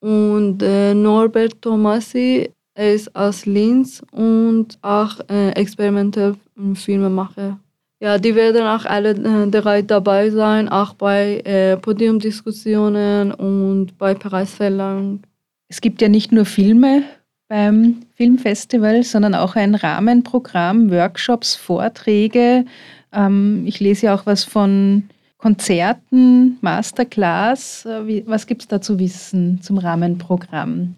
Und 0.00 0.62
äh, 0.62 0.94
Norbert 0.94 1.60
Tomasi, 1.60 2.50
er 2.74 2.94
ist 2.94 3.14
aus 3.16 3.46
Linz 3.46 4.00
und 4.12 4.78
auch 4.82 5.18
äh, 5.28 5.50
experimentell 5.50 6.36
Filmemacher. 6.74 7.58
Ja, 8.00 8.16
die 8.16 8.36
werden 8.36 8.62
auch 8.62 8.84
alle 8.84 9.10
äh, 9.10 9.50
drei 9.50 9.82
dabei 9.82 10.30
sein, 10.30 10.68
auch 10.68 10.94
bei 10.94 11.40
äh, 11.40 11.76
Podiumdiskussionen 11.76 13.32
und 13.32 13.98
bei 13.98 14.14
Preisverleihung. 14.14 15.22
Es 15.68 15.80
gibt 15.80 16.00
ja 16.00 16.08
nicht 16.08 16.32
nur 16.32 16.46
Filme 16.46 17.02
beim 17.48 18.00
Filmfestival, 18.14 19.02
sondern 19.02 19.34
auch 19.34 19.54
ein 19.54 19.74
Rahmenprogramm, 19.74 20.90
Workshops, 20.90 21.54
Vorträge. 21.56 22.64
Ähm, 23.12 23.64
ich 23.66 23.80
lese 23.80 24.06
ja 24.06 24.14
auch 24.14 24.26
was 24.26 24.44
von 24.44 25.04
Konzerten, 25.36 26.58
Masterclass. 26.60 27.86
Äh, 27.86 28.22
was 28.26 28.46
gibt 28.46 28.62
es 28.62 28.68
da 28.68 28.80
zu 28.80 28.98
wissen 28.98 29.60
zum 29.62 29.78
Rahmenprogramm? 29.78 30.94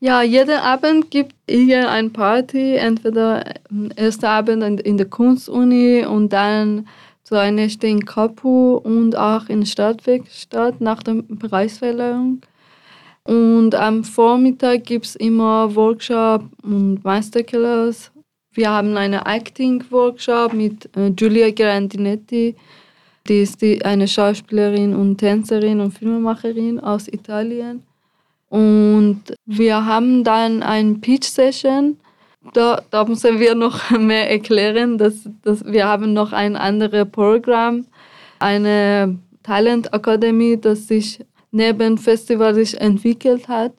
Ja, 0.00 0.22
jeden 0.22 0.58
Abend 0.58 1.10
gibt 1.10 1.34
hier 1.48 1.90
eine 1.90 2.10
Party, 2.10 2.74
entweder 2.76 3.44
erster 3.96 4.30
Abend 4.30 4.80
in 4.80 4.98
der 4.98 5.06
Kunstuni 5.06 6.04
und 6.04 6.32
dann 6.32 6.86
zu 7.22 7.36
einer 7.36 7.52
Nächte 7.52 7.86
in 7.86 8.04
Kapu 8.04 8.76
und 8.76 9.16
auch 9.16 9.48
in 9.48 9.64
Stadtwerkstatt 9.64 10.82
nach 10.82 11.02
der 11.02 11.22
Preisverleihung. 11.38 12.42
Und 13.26 13.74
am 13.74 14.04
Vormittag 14.04 14.84
gibt 14.84 15.06
es 15.06 15.16
immer 15.16 15.74
Workshop 15.74 16.44
und 16.62 17.02
Masterclass. 17.04 18.12
Wir 18.52 18.70
haben 18.70 18.96
einen 18.96 19.20
Acting-Workshop 19.24 20.52
mit 20.52 20.88
äh, 20.96 21.10
Giulia 21.10 21.50
Grandinetti. 21.50 22.54
Die 23.26 23.40
ist 23.40 23.62
die, 23.62 23.82
eine 23.84 24.06
Schauspielerin 24.06 24.94
und 24.94 25.16
Tänzerin 25.16 25.80
und 25.80 25.92
Filmemacherin 25.92 26.78
aus 26.78 27.08
Italien. 27.08 27.82
Und 28.50 29.22
wir 29.46 29.84
haben 29.84 30.22
dann 30.22 30.62
eine 30.62 30.94
Pitch-Session. 30.94 31.96
Da, 32.52 32.82
da 32.90 33.04
müssen 33.04 33.40
wir 33.40 33.54
noch 33.54 33.90
mehr 33.98 34.30
erklären. 34.30 34.98
Dass, 34.98 35.28
dass 35.42 35.64
wir 35.64 35.88
haben 35.88 36.12
noch 36.12 36.32
ein 36.32 36.56
anderes 36.56 37.08
Programm, 37.10 37.86
eine 38.38 39.18
Talent 39.42 39.92
Akademie, 39.94 40.58
das 40.58 40.86
sich 40.86 41.20
neben 41.54 41.96
Festival 41.98 42.54
sich 42.54 42.80
entwickelt 42.80 43.48
hat. 43.48 43.72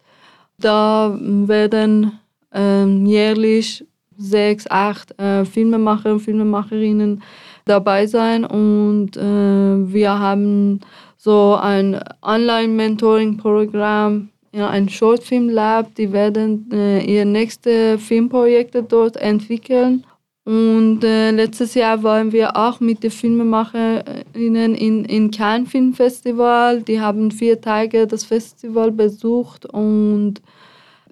Da 0.58 1.17
werden 1.20 2.20
ähm, 2.53 3.05
jährlich 3.05 3.86
sechs, 4.17 4.65
acht 4.70 5.20
äh, 5.20 5.44
Filmemacher 5.44 6.13
und 6.13 6.22
Filmemacherinnen 6.22 7.22
dabei 7.65 8.08
sein 8.08 8.46
und 8.46 9.17
äh, 9.17 9.94
wir 9.94 10.17
haben 10.17 10.79
so 11.17 11.58
ein 11.62 12.00
Online-Mentoring-Programm, 12.22 14.29
ja, 14.53 14.70
ein 14.70 14.88
Shortfilm-Lab, 14.88 15.94
die 15.96 16.13
werden 16.13 16.70
äh, 16.72 17.03
ihre 17.03 17.25
nächsten 17.25 18.00
Filmprojekte 18.00 18.84
dort 18.84 19.17
entwickeln 19.17 20.05
und 20.45 21.03
äh, 21.03 21.31
letztes 21.31 21.73
Jahr 21.73 22.03
waren 22.03 22.31
wir 22.31 22.55
auch 22.55 22.79
mit 22.79 23.01
den 23.01 23.09
Filmemacherinnen 23.09 24.75
in, 24.75 25.03
in 25.05 25.31
Cannes 25.31 25.71
Filmfestival. 25.71 26.83
Die 26.83 27.01
haben 27.01 27.31
vier 27.31 27.59
Tage 27.59 28.05
das 28.05 28.23
Festival 28.23 28.91
besucht 28.91 29.65
und 29.65 30.35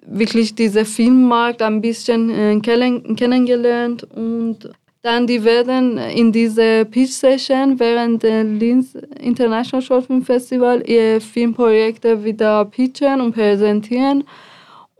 wirklich 0.06 0.54
diesen 0.54 0.86
Filmmarkt 0.86 1.62
ein 1.62 1.80
bisschen 1.80 2.30
äh, 2.30 2.60
kennengelernt. 2.60 4.06
Und 4.14 4.70
dann 5.02 5.26
die 5.26 5.42
werden 5.42 5.98
in 5.98 6.30
dieser 6.30 6.84
Pitch 6.84 7.10
Session 7.10 7.80
während 7.80 8.22
der 8.22 8.44
Linz 8.44 8.96
International 9.20 9.82
Short 9.82 10.06
Film 10.06 10.22
Festival 10.22 10.80
ihre 10.86 11.20
Filmprojekte 11.20 12.22
wieder 12.22 12.64
pitchen 12.66 13.20
und 13.20 13.34
präsentieren. 13.34 14.22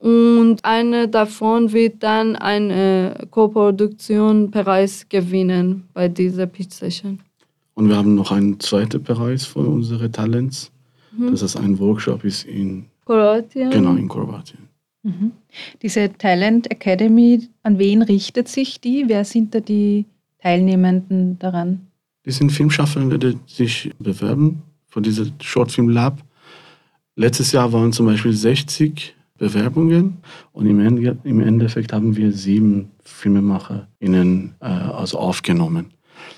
Und 0.05 0.63
eine 0.67 1.09
davon 1.09 1.73
wird 1.73 2.03
dann 2.03 2.37
eine 2.37 3.27
Co-Produktion 3.31 4.51
Preis 4.51 5.07
gewinnen 5.09 5.85
bei 5.95 6.09
dieser 6.09 6.45
Pitch 6.45 6.73
Session. 6.73 7.21
Und 7.73 7.89
wir 7.89 7.97
haben 7.97 8.15
noch 8.15 8.31
einen 8.31 8.61
zweiten 8.61 9.03
Preis 9.03 9.47
für 9.47 9.61
unsere 9.61 10.11
Talents. 10.11 10.71
Mhm. 11.17 11.31
Das 11.31 11.41
ist 11.41 11.57
ein 11.57 11.79
Workshop 11.79 12.23
ist 12.23 12.45
in 12.45 12.85
Kroatien. 13.07 13.71
Genau, 13.71 13.95
in 13.95 14.07
Kroatien. 14.07 14.69
Mhm. 15.05 15.33
Diese 15.81 16.13
Talent 16.13 16.71
Academy, 16.71 17.49
an 17.63 17.79
wen 17.79 18.03
richtet 18.03 18.49
sich 18.49 18.83
die? 18.83 19.05
Wer 19.07 19.25
sind 19.25 19.55
da 19.55 19.61
die 19.61 20.05
Teilnehmenden 20.43 21.39
daran? 21.39 21.87
Die 22.27 22.31
sind 22.31 22.53
Filmschaffende, 22.53 23.19
die 23.19 23.39
sich 23.47 23.91
bewerben 23.99 24.65
von 24.87 25.03
diesem 25.03 25.33
Shortfilm 25.41 25.89
Lab. 25.89 26.21
Letztes 27.17 27.53
Jahr 27.53 27.73
waren 27.73 27.91
zum 27.91 28.05
Beispiel 28.05 28.35
60 28.35 29.14
Bewerbungen 29.39 30.19
und 30.53 30.67
im, 30.67 30.81
Ende, 30.81 31.19
im 31.25 31.41
Endeffekt 31.41 31.93
haben 31.93 32.17
wir 32.17 32.33
sieben 32.33 32.91
FilmemacherInnen 33.03 34.55
äh, 34.61 34.65
also 34.65 35.19
aufgenommen. 35.19 35.87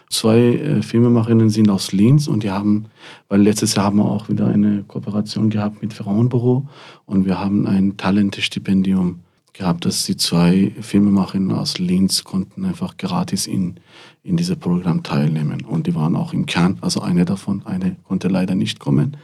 Zwei 0.08 0.38
äh, 0.38 0.82
Filmemacherinnen 0.82 1.50
sind 1.50 1.68
aus 1.68 1.92
Linz 1.92 2.26
und 2.26 2.42
die 2.42 2.50
haben, 2.50 2.86
weil 3.28 3.42
letztes 3.42 3.74
Jahr 3.74 3.86
haben 3.86 3.98
wir 3.98 4.06
auch 4.06 4.28
wieder 4.28 4.46
eine 4.46 4.84
Kooperation 4.84 5.50
gehabt 5.50 5.82
mit 5.82 5.92
Frauenbüro 5.92 6.68
und 7.04 7.26
wir 7.26 7.38
haben 7.38 7.66
ein 7.66 7.96
Talentestipendium 7.96 9.20
gehabt, 9.52 9.84
dass 9.84 10.04
die 10.04 10.16
zwei 10.16 10.72
Filmemacherinnen 10.80 11.52
aus 11.52 11.78
Linz 11.78 12.24
konnten 12.24 12.64
einfach 12.64 12.96
gratis 12.96 13.46
in, 13.46 13.76
in 14.22 14.36
diesem 14.36 14.58
Programm 14.58 15.02
teilnehmen. 15.02 15.64
Und 15.64 15.86
die 15.86 15.94
waren 15.94 16.14
auch 16.14 16.32
im 16.32 16.46
Kern, 16.46 16.78
also 16.82 17.00
eine 17.00 17.24
davon, 17.24 17.64
eine 17.64 17.96
konnte 18.04 18.28
leider 18.28 18.54
nicht 18.54 18.80
kommen. 18.80 19.16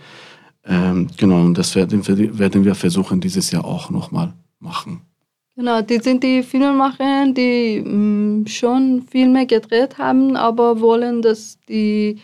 Ähm, 0.64 1.09
genau, 1.16 1.40
und 1.40 1.59
das 1.59 1.75
werden 1.75 2.07
werden 2.38 2.64
wir 2.64 2.75
versuchen, 2.75 3.21
dieses 3.21 3.50
Jahr 3.50 3.64
auch 3.64 3.90
nochmal 3.90 4.33
machen. 4.61 5.02
Genau, 5.57 5.83
die 5.83 5.99
sind 5.99 6.23
die 6.23 6.42
Filmemacher, 6.42 7.31
die 7.33 7.83
mh, 7.85 7.92
mm, 7.92 8.47
schon 8.47 9.02
Filme 9.11 9.47
gedreht 9.47 9.99
haben, 9.99 10.37
aber 10.37 10.81
wollen, 10.81 11.21
dass 11.21 11.59
die 11.69 12.19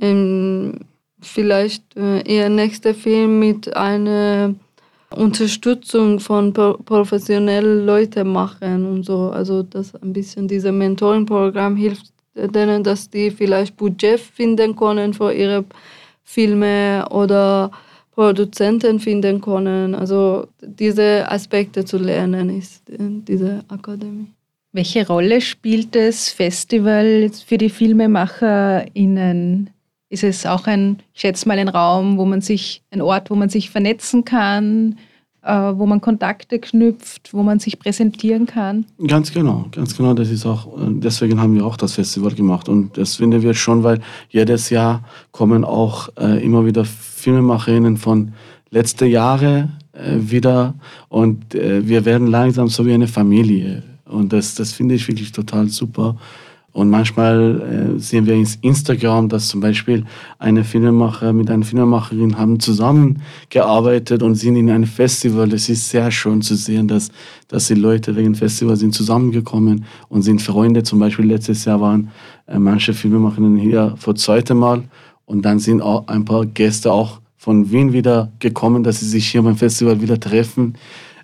ähm, 0.00 0.78
vielleicht 1.20 1.84
äh, 1.96 2.20
ihr 2.22 2.48
nächster 2.48 2.94
Film 2.94 3.38
mit 3.38 3.76
einer 3.76 4.54
Unterstützung 5.14 6.20
von 6.20 6.52
professionellen 6.52 7.84
Leuten 7.84 8.32
machen 8.32 8.86
und 8.86 9.04
so. 9.04 9.30
Also 9.30 9.62
dass 9.62 9.94
ein 9.96 10.12
bisschen 10.12 10.48
dieses 10.48 10.72
Mentoring-Programm 10.72 11.76
hilft 11.76 12.12
denen, 12.34 12.82
dass 12.82 13.10
die 13.10 13.30
vielleicht 13.30 13.76
Budget 13.76 14.20
finden 14.20 14.76
können 14.76 15.12
für 15.12 15.32
ihre 15.32 15.64
Filme 16.24 17.06
oder 17.10 17.70
Produzenten 18.12 19.00
finden 19.00 19.40
können. 19.40 19.94
Also 19.94 20.46
diese 20.60 21.30
Aspekte 21.30 21.84
zu 21.84 21.98
lernen 21.98 22.50
ist 22.50 22.88
in 22.90 23.24
dieser 23.24 23.64
Akademie. 23.68 24.28
Welche 24.72 25.06
Rolle 25.06 25.40
spielt 25.40 25.96
das 25.96 26.28
Festival 26.28 27.30
für 27.44 27.58
die 27.58 27.70
FilmemacherInnen? 27.70 29.70
Ist 30.10 30.24
es 30.24 30.46
auch 30.46 30.66
ein, 30.66 30.98
ich 31.14 31.20
schätze 31.20 31.48
mal, 31.48 31.58
ein 31.58 31.68
Raum, 31.68 32.18
wo 32.18 32.24
man 32.24 32.40
sich, 32.40 32.82
ein 32.90 33.00
Ort, 33.00 33.30
wo 33.30 33.34
man 33.34 33.48
sich 33.48 33.70
vernetzen 33.70 34.24
kann, 34.24 34.98
wo 35.42 35.86
man 35.86 36.00
Kontakte 36.00 36.58
knüpft, 36.58 37.32
wo 37.32 37.42
man 37.42 37.58
sich 37.58 37.78
präsentieren 37.78 38.46
kann? 38.46 38.84
Ganz 39.06 39.32
genau, 39.32 39.66
ganz 39.72 39.96
genau. 39.96 40.14
Das 40.14 40.30
ist 40.30 40.44
auch, 40.44 40.66
äh, 40.76 40.90
deswegen 40.90 41.40
haben 41.40 41.54
wir 41.54 41.64
auch 41.64 41.76
das 41.76 41.94
Festival 41.94 42.32
gemacht. 42.32 42.68
Und 42.68 42.98
das 42.98 43.16
finden 43.16 43.42
wir 43.42 43.54
schon, 43.54 43.82
weil 43.82 44.00
jedes 44.28 44.70
Jahr 44.70 45.02
kommen 45.32 45.64
auch 45.64 46.10
äh, 46.18 46.44
immer 46.44 46.66
wieder 46.66 46.84
Filmemacherinnen 46.84 47.96
von 47.96 48.32
letzten 48.70 49.08
Jahren 49.08 49.76
äh, 49.92 50.16
wieder 50.18 50.74
und 51.08 51.54
äh, 51.54 51.86
wir 51.86 52.04
werden 52.04 52.28
langsam 52.28 52.68
so 52.68 52.86
wie 52.86 52.92
eine 52.92 53.08
Familie. 53.08 53.82
Und 54.04 54.32
das, 54.32 54.54
das 54.54 54.72
finde 54.72 54.94
ich 54.94 55.06
wirklich 55.06 55.32
total 55.32 55.68
super. 55.68 56.16
Und 56.72 56.88
manchmal 56.88 57.96
äh, 57.96 57.98
sehen 57.98 58.26
wir 58.26 58.34
in 58.34 58.46
Instagram, 58.62 59.28
dass 59.28 59.48
zum 59.48 59.60
Beispiel 59.60 60.04
eine 60.38 60.62
Filmemacher 60.62 61.32
mit 61.32 61.50
einer 61.50 61.64
Filmemacherin 61.64 62.38
haben 62.38 62.60
zusammengearbeitet 62.60 64.22
und 64.22 64.36
sind 64.36 64.54
in 64.54 64.70
einem 64.70 64.84
Festival. 64.84 65.52
Es 65.52 65.68
ist 65.68 65.90
sehr 65.90 66.10
schön 66.12 66.42
zu 66.42 66.54
sehen, 66.54 66.86
dass, 66.86 67.10
dass 67.48 67.66
die 67.66 67.74
Leute 67.74 68.14
wegen 68.14 68.36
Festival 68.36 68.76
sind 68.76 68.94
zusammengekommen 68.94 69.84
und 70.08 70.22
sind 70.22 70.42
Freunde. 70.42 70.84
Zum 70.84 71.00
Beispiel 71.00 71.26
letztes 71.26 71.64
Jahr 71.64 71.80
waren 71.80 72.10
äh, 72.46 72.58
manche 72.58 72.94
Filmemacherinnen 72.94 73.58
hier 73.58 73.94
vor 73.96 74.14
zweitem 74.14 74.58
Mal 74.58 74.84
und 75.24 75.44
dann 75.44 75.58
sind 75.58 75.82
auch 75.82 76.06
ein 76.06 76.24
paar 76.24 76.46
Gäste 76.46 76.92
auch 76.92 77.20
von 77.36 77.70
Wien 77.70 77.92
wieder 77.92 78.30
gekommen, 78.38 78.84
dass 78.84 79.00
sie 79.00 79.08
sich 79.08 79.28
hier 79.28 79.42
beim 79.42 79.56
Festival 79.56 80.00
wieder 80.00 80.20
treffen. 80.20 80.74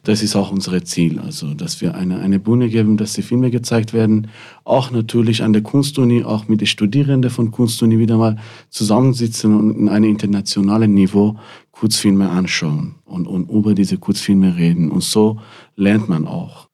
Das 0.06 0.22
ist 0.22 0.36
auch 0.36 0.52
unser 0.52 0.84
Ziel, 0.84 1.18
also 1.18 1.52
dass 1.52 1.80
wir 1.80 1.96
eine, 1.96 2.20
eine 2.20 2.38
Bühne 2.38 2.68
geben, 2.68 2.96
dass 2.96 3.14
die 3.14 3.22
Filme 3.22 3.50
gezeigt 3.50 3.92
werden. 3.92 4.28
Auch 4.62 4.92
natürlich 4.92 5.42
an 5.42 5.52
der 5.52 5.62
Kunstuni, 5.62 6.22
auch 6.22 6.46
mit 6.46 6.60
den 6.60 6.68
Studierenden 6.68 7.28
von 7.28 7.50
Kunstuni 7.50 7.98
wieder 7.98 8.16
mal 8.16 8.36
zusammensitzen 8.70 9.52
und 9.58 9.76
in 9.76 9.88
einem 9.88 10.08
internationalen 10.08 10.94
Niveau 10.94 11.34
Kurzfilme 11.72 12.30
anschauen 12.30 12.94
und, 13.04 13.26
und 13.26 13.50
über 13.50 13.74
diese 13.74 13.98
Kurzfilme 13.98 14.56
reden. 14.56 14.92
Und 14.92 15.02
so 15.02 15.40
lernt 15.74 16.08
man 16.08 16.28
auch. 16.28 16.68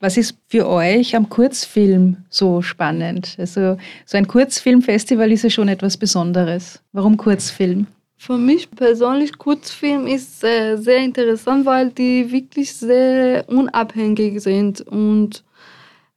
Was 0.00 0.16
ist 0.16 0.36
für 0.48 0.66
euch 0.68 1.14
am 1.14 1.28
Kurzfilm 1.28 2.16
so 2.28 2.60
spannend? 2.60 3.36
Also 3.38 3.76
so 4.04 4.16
ein 4.16 4.26
Kurzfilmfestival 4.26 5.30
ist 5.30 5.44
ja 5.44 5.50
schon 5.50 5.68
etwas 5.68 5.96
Besonderes. 5.96 6.82
Warum 6.90 7.18
Kurzfilm? 7.18 7.86
Für 8.16 8.38
mich 8.38 8.70
persönlich 8.70 9.36
Kurzfilm 9.36 10.06
ist 10.06 10.40
sehr, 10.40 10.78
sehr 10.78 10.98
interessant, 10.98 11.66
weil 11.66 11.90
die 11.90 12.30
wirklich 12.30 12.74
sehr 12.74 13.44
unabhängig 13.48 14.40
sind 14.40 14.80
und 14.82 15.44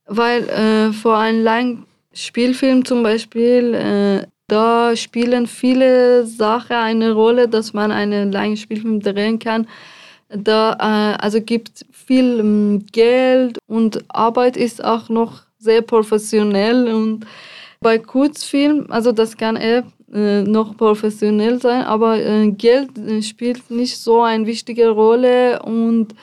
weil 0.06 0.48
äh, 0.50 0.94
vor 0.94 1.18
einem 1.18 1.44
langen 1.44 1.86
Spielfilm 2.14 2.86
zum 2.86 3.04
Beispiel, 3.04 3.74
äh, 3.74 4.28
da 4.48 4.96
spielen 4.96 5.48
viele 5.48 6.26
Sachen 6.26 6.78
eine 6.78 7.12
Rolle, 7.12 7.50
dass 7.50 7.74
man 7.74 7.92
einen 7.92 8.32
langen 8.32 8.58
Spielfilm 8.58 9.02
drehen 9.02 9.40
kann. 9.40 9.68
Da 10.30 10.74
äh, 10.74 11.18
also 11.22 11.42
gibt 11.42 11.86
viel 11.92 12.40
ähm, 12.40 12.86
Geld 12.92 13.60
und 13.68 14.04
Arbeit 14.10 14.56
ist 14.56 14.84
auch 14.84 15.10
noch 15.10 15.42
sehr 15.58 15.82
professionell 15.82 16.88
und 16.94 17.26
bei 17.80 18.00
Kurzfilm, 18.00 18.88
also 18.90 19.12
das 19.12 19.38
kann 19.38 19.56
eher 19.56 19.84
äh, 20.14 20.44
noch 20.44 20.78
professionell 20.78 21.60
sein, 21.62 21.84
aber 21.84 22.18
äh, 22.18 22.50
Geld 22.52 22.98
äh, 22.98 23.22
spielt 23.22 23.70
nicht 23.70 23.98
so 23.98 24.22
eine 24.22 24.46
wichtige 24.46 24.90
Rolle 24.90 25.62
und 25.64 26.16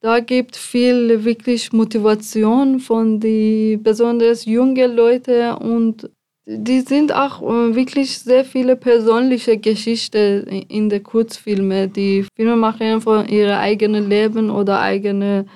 da 0.00 0.20
gibt 0.20 0.56
viel 0.56 1.24
wirklich 1.24 1.72
Motivation 1.72 2.80
von 2.80 3.20
die 3.20 3.78
besonders 3.82 4.46
junge 4.46 4.86
Leute 4.86 5.56
und 5.56 6.08
die 6.46 6.80
sind 6.80 7.12
auch 7.12 7.42
wirklich 7.42 8.18
sehr 8.20 8.44
viele 8.44 8.76
persönliche 8.76 9.58
Geschichten 9.58 10.46
in 10.68 10.88
den 10.88 11.02
Kurzfilmen. 11.02 11.92
Die 11.92 12.24
Filme 12.36 12.54
machen 12.54 13.00
von 13.00 13.28
ihrem 13.28 13.58
eigenen 13.58 14.08
Leben 14.08 14.48
oder 14.50 14.80
eigene 14.80 15.46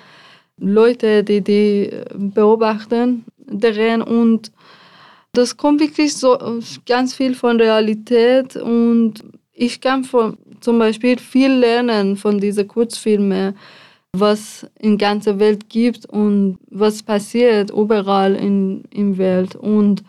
Leute, 0.57 1.23
die 1.23 1.41
die 1.41 1.89
beobachten, 2.13 3.23
drehen 3.47 4.01
und 4.01 4.51
das 5.33 5.55
kommt 5.55 5.79
wirklich 5.79 6.15
so 6.15 6.37
ganz 6.85 7.13
viel 7.13 7.35
von 7.35 7.59
Realität 7.59 8.55
und 8.55 9.23
ich 9.53 9.79
kann 9.79 10.03
von, 10.03 10.37
zum 10.59 10.79
Beispiel 10.79 11.17
viel 11.19 11.51
lernen 11.51 12.17
von 12.17 12.39
diesen 12.39 12.67
Kurzfilmen, 12.67 13.55
was 14.13 14.67
in 14.79 14.97
der 14.97 15.07
ganzen 15.07 15.39
Welt 15.39 15.69
gibt 15.69 16.05
und 16.07 16.57
was 16.69 17.01
passiert 17.01 17.71
überall 17.71 18.35
in, 18.35 18.83
in 18.89 19.15
der 19.15 19.17
Welt. 19.17 19.55
Und 19.55 20.03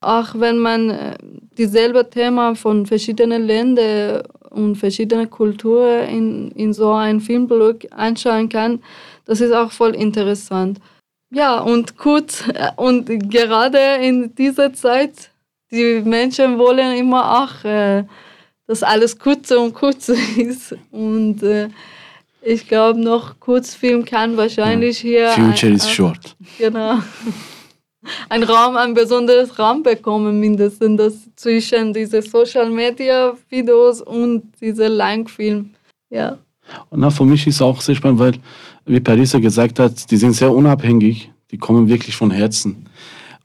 auch 0.00 0.34
wenn 0.34 0.58
man 0.58 0.90
äh, 0.90 1.16
dieselbe 1.56 2.08
Thema 2.10 2.54
von 2.54 2.86
verschiedenen 2.86 3.46
Ländern 3.46 4.22
und 4.50 4.76
verschiedenen 4.76 5.30
Kulturen 5.30 6.08
in, 6.08 6.50
in 6.52 6.72
so 6.72 6.92
einem 6.92 7.20
Filmblock 7.20 7.86
anschauen 7.90 8.48
kann, 8.48 8.82
das 9.26 9.40
ist 9.40 9.52
auch 9.52 9.70
voll 9.70 9.94
interessant. 9.94 10.80
Ja, 11.30 11.58
und 11.58 11.96
kurz, 11.96 12.44
und 12.76 13.06
gerade 13.30 13.96
in 14.00 14.34
dieser 14.34 14.72
Zeit, 14.72 15.30
die 15.70 16.00
Menschen 16.04 16.58
wollen 16.58 16.96
immer 16.96 17.42
auch, 17.42 17.64
äh, 17.64 18.04
dass 18.66 18.82
alles 18.82 19.18
kurz 19.18 19.50
und 19.50 19.74
kurz 19.74 20.08
ist. 20.36 20.76
Und 20.90 21.42
äh, 21.42 21.68
ich 22.42 22.68
glaube, 22.68 23.00
noch 23.00 23.40
Kurzfilm 23.40 24.04
kann 24.04 24.36
wahrscheinlich 24.36 24.98
hier. 24.98 25.30
Future 25.30 25.72
ein, 25.72 25.76
is 25.76 25.90
short. 25.90 26.36
Genau. 26.58 26.98
Ein 28.28 28.44
Raum, 28.44 28.76
ein 28.76 28.94
besonderes 28.94 29.58
Raum 29.58 29.82
bekommen, 29.82 30.38
mindestens 30.38 30.96
das 30.96 31.14
zwischen 31.34 31.92
diese 31.92 32.22
Social 32.22 32.70
Media 32.70 33.36
Videos 33.48 34.00
und 34.00 34.52
diese 34.60 34.86
Langfilm. 34.86 35.70
Ja. 36.08 36.38
Und 36.90 37.00
na, 37.00 37.10
für 37.10 37.24
mich 37.24 37.44
ist 37.48 37.56
es 37.56 37.62
auch 37.62 37.80
sehr 37.80 37.96
spannend, 37.96 38.20
weil 38.20 38.34
wie 38.86 39.00
Parisa 39.00 39.38
gesagt 39.38 39.78
hat, 39.78 40.10
die 40.10 40.16
sind 40.16 40.32
sehr 40.32 40.52
unabhängig, 40.52 41.30
die 41.50 41.58
kommen 41.58 41.88
wirklich 41.88 42.16
von 42.16 42.30
Herzen. 42.30 42.86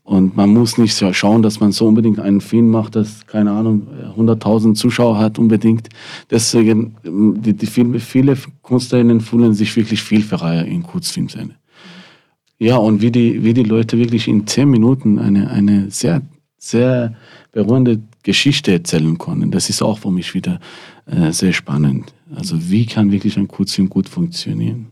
Und 0.03 0.35
man 0.35 0.51
muss 0.51 0.77
nicht 0.77 1.01
schauen, 1.15 1.41
dass 1.41 1.59
man 1.59 1.71
so 1.71 1.87
unbedingt 1.87 2.19
einen 2.19 2.41
Film 2.41 2.69
macht, 2.69 2.95
das, 2.95 3.25
keine 3.27 3.51
Ahnung, 3.51 3.87
100.000 4.17 4.73
Zuschauer 4.73 5.17
hat 5.17 5.39
unbedingt. 5.39 5.89
Deswegen, 6.29 6.95
die, 7.03 7.53
die 7.53 7.65
Filme, 7.65 7.99
viele 7.99 8.35
Künstlerinnen 8.63 9.21
fühlen 9.21 9.53
sich 9.53 9.75
wirklich 9.75 10.01
vielfreier 10.01 10.65
in 10.65 10.83
Kurzfilmszene. 10.83 11.55
Ja, 12.57 12.77
und 12.77 13.01
wie 13.01 13.11
die, 13.11 13.43
wie 13.43 13.53
die 13.53 13.63
Leute 13.63 13.97
wirklich 13.97 14.27
in 14.27 14.45
zehn 14.47 14.69
Minuten 14.69 15.17
eine, 15.17 15.49
eine 15.49 15.89
sehr, 15.89 16.21
sehr 16.57 17.15
berührende 17.51 18.01
Geschichte 18.23 18.71
erzählen 18.73 19.17
können, 19.17 19.49
das 19.49 19.69
ist 19.69 19.81
auch 19.81 19.99
für 19.99 20.11
mich 20.11 20.33
wieder 20.33 20.59
äh, 21.05 21.31
sehr 21.31 21.53
spannend. 21.53 22.13
Also 22.35 22.69
wie 22.69 22.85
kann 22.85 23.11
wirklich 23.11 23.37
ein 23.37 23.47
Kurzfilm 23.47 23.89
gut 23.89 24.09
funktionieren? 24.09 24.87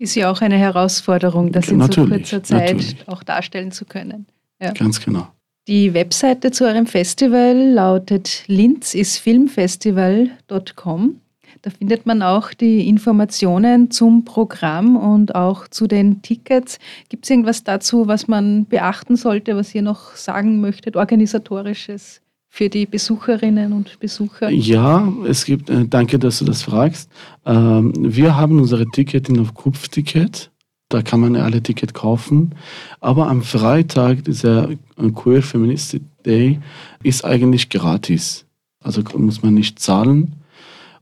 Ist 0.00 0.14
ja 0.14 0.30
auch 0.30 0.40
eine 0.40 0.56
Herausforderung, 0.56 1.52
das 1.52 1.68
in 1.68 1.82
so 1.82 2.06
kurzer 2.06 2.42
Zeit 2.42 2.74
natürlich. 2.74 3.06
auch 3.06 3.22
darstellen 3.22 3.70
zu 3.70 3.84
können. 3.84 4.24
Ja. 4.58 4.72
Ganz 4.72 5.04
genau. 5.04 5.28
Die 5.68 5.92
Webseite 5.92 6.50
zu 6.50 6.64
eurem 6.64 6.86
Festival 6.86 7.54
lautet 7.54 8.44
linzisfilmfestival.com. 8.46 11.20
Da 11.60 11.68
findet 11.68 12.06
man 12.06 12.22
auch 12.22 12.54
die 12.54 12.88
Informationen 12.88 13.90
zum 13.90 14.24
Programm 14.24 14.96
und 14.96 15.34
auch 15.34 15.68
zu 15.68 15.86
den 15.86 16.22
Tickets. 16.22 16.78
Gibt 17.10 17.26
es 17.26 17.30
irgendwas 17.30 17.62
dazu, 17.62 18.06
was 18.06 18.26
man 18.26 18.64
beachten 18.64 19.16
sollte, 19.16 19.54
was 19.54 19.74
ihr 19.74 19.82
noch 19.82 20.16
sagen 20.16 20.62
möchtet, 20.62 20.96
organisatorisches 20.96 22.22
für 22.52 22.68
die 22.68 22.84
Besucherinnen 22.84 23.72
und 23.72 23.98
Besucher? 24.00 24.50
Ja, 24.50 25.10
es 25.26 25.44
gibt, 25.44 25.70
äh, 25.70 25.86
danke, 25.86 26.18
dass 26.18 26.40
du 26.40 26.44
das 26.44 26.62
fragst. 26.62 27.08
Ähm, 27.46 27.92
wir 27.96 28.36
haben 28.36 28.58
unsere 28.58 28.84
Tickets 28.86 29.30
auf 29.38 29.54
Kupfticket. 29.54 30.50
Da 30.88 31.00
kann 31.02 31.20
man 31.20 31.36
alle 31.36 31.62
Tickets 31.62 31.94
kaufen. 31.94 32.56
Aber 32.98 33.28
am 33.28 33.42
Freitag, 33.42 34.24
dieser 34.24 34.68
Queer 35.14 35.42
Feminist 35.42 36.00
Day, 36.26 36.58
ist 37.04 37.24
eigentlich 37.24 37.70
gratis. 37.70 38.44
Also 38.82 39.02
muss 39.16 39.42
man 39.42 39.54
nicht 39.54 39.78
zahlen. 39.78 40.34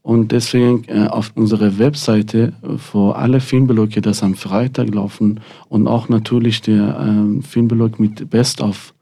Und 0.03 0.33
deswegen 0.33 0.85
äh, 0.87 1.07
auf 1.07 1.33
unserer 1.35 1.79
Webseite 1.79 2.53
für 2.77 3.17
alle 3.17 3.41
Filmblöcke, 3.41 4.03
das 4.03 4.23
am 4.23 4.35
Freitag 4.35 4.95
laufen 4.95 5.41
und 5.69 5.87
auch 5.87 6.11
natürlich 6.11 6.61
der 6.61 7.01
äh, 7.01 7.43
Filmblock 7.43 7.99
mit 7.99 8.29
Best-of 8.29 8.95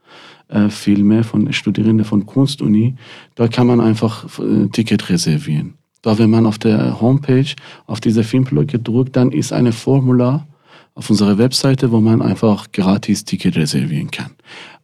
äh, 0.48 0.68
Filme 0.68 1.24
von 1.24 1.52
Studierenden 1.52 2.04
von 2.04 2.26
Kunstuni, 2.26 2.96
da 3.34 3.48
kann 3.48 3.66
man 3.66 3.80
einfach 3.80 4.38
äh, 4.38 4.68
Ticket 4.68 5.08
reservieren. 5.08 5.74
Da, 6.02 6.18
wenn 6.18 6.30
man 6.30 6.46
auf 6.46 6.58
der 6.58 7.00
Homepage 7.00 7.54
auf 7.86 8.00
diese 8.00 8.22
Filmblöcke 8.22 8.78
drückt, 8.78 9.16
dann 9.16 9.32
ist 9.32 9.52
eine 9.52 9.72
Formular 9.72 10.46
auf 10.94 11.10
unserer 11.10 11.38
Webseite, 11.38 11.90
wo 11.90 12.00
man 12.00 12.22
einfach 12.22 12.70
gratis 12.72 13.24
Ticket 13.24 13.56
reservieren 13.56 14.10
kann. 14.10 14.30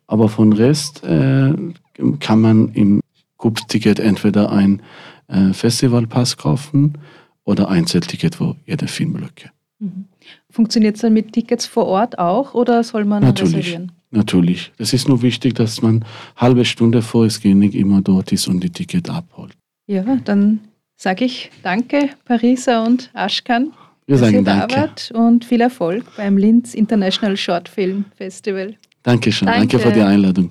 Aber 0.07 0.29
von 0.29 0.53
Rest 0.53 1.05
äh, 1.05 1.55
kann 2.21 2.41
man 2.41 2.69
im 2.71 3.01
Cup-Ticket 3.39 3.99
entweder 3.99 4.53
ein 4.53 4.83
äh, 5.29 5.53
Festivalpass 5.53 6.37
kaufen 6.37 6.99
oder 7.45 7.69
Einzelticket 7.69 8.37
für 8.37 8.57
jede 8.67 8.89
Filmblöcke. 8.89 9.51
Mhm. 9.79 10.07
Funktioniert 10.51 10.97
es 10.97 11.03
dann 11.03 11.13
mit 11.13 11.33
Tickets 11.33 11.67
vor 11.67 11.87
Ort 11.87 12.19
auch 12.19 12.55
oder 12.55 12.85
soll 12.85 13.05
man 13.05 13.23
natürlich, 13.23 13.57
reservieren? 13.57 13.93
Natürlich. 14.13 14.73
Es 14.79 14.93
ist 14.93 15.09
nur 15.09 15.23
wichtig, 15.23 15.55
dass 15.55 15.81
man 15.81 16.05
halbe 16.37 16.65
Stunde 16.65 17.01
vor 17.01 17.25
es 17.25 17.43
nicht 17.43 17.75
immer 17.75 18.03
dort 18.03 18.31
ist 18.31 18.47
und 18.47 18.63
die 18.63 18.71
Ticket 18.71 19.09
abholt. 19.09 19.57
Ja, 19.87 20.05
dann 20.25 20.61
sage 20.97 21.25
ich 21.25 21.51
danke, 21.63 22.11
Pariser 22.25 22.85
und 22.85 23.11
Aschkan. 23.15 23.73
Wir 24.07 24.19
sagen 24.19 24.45
danke. 24.45 24.77
Wart 24.77 25.11
und 25.15 25.45
viel 25.45 25.63
Erfolg 25.63 26.05
beim 26.17 26.37
Linz 26.37 26.75
International 26.75 27.37
Short 27.37 27.69
Film 27.69 28.05
Festival. 28.17 28.75
Dankeschön. 29.03 29.47
Danke, 29.47 29.77
danke 29.77 29.79
für 29.79 29.93
die 29.93 30.03
Einladung. 30.03 30.51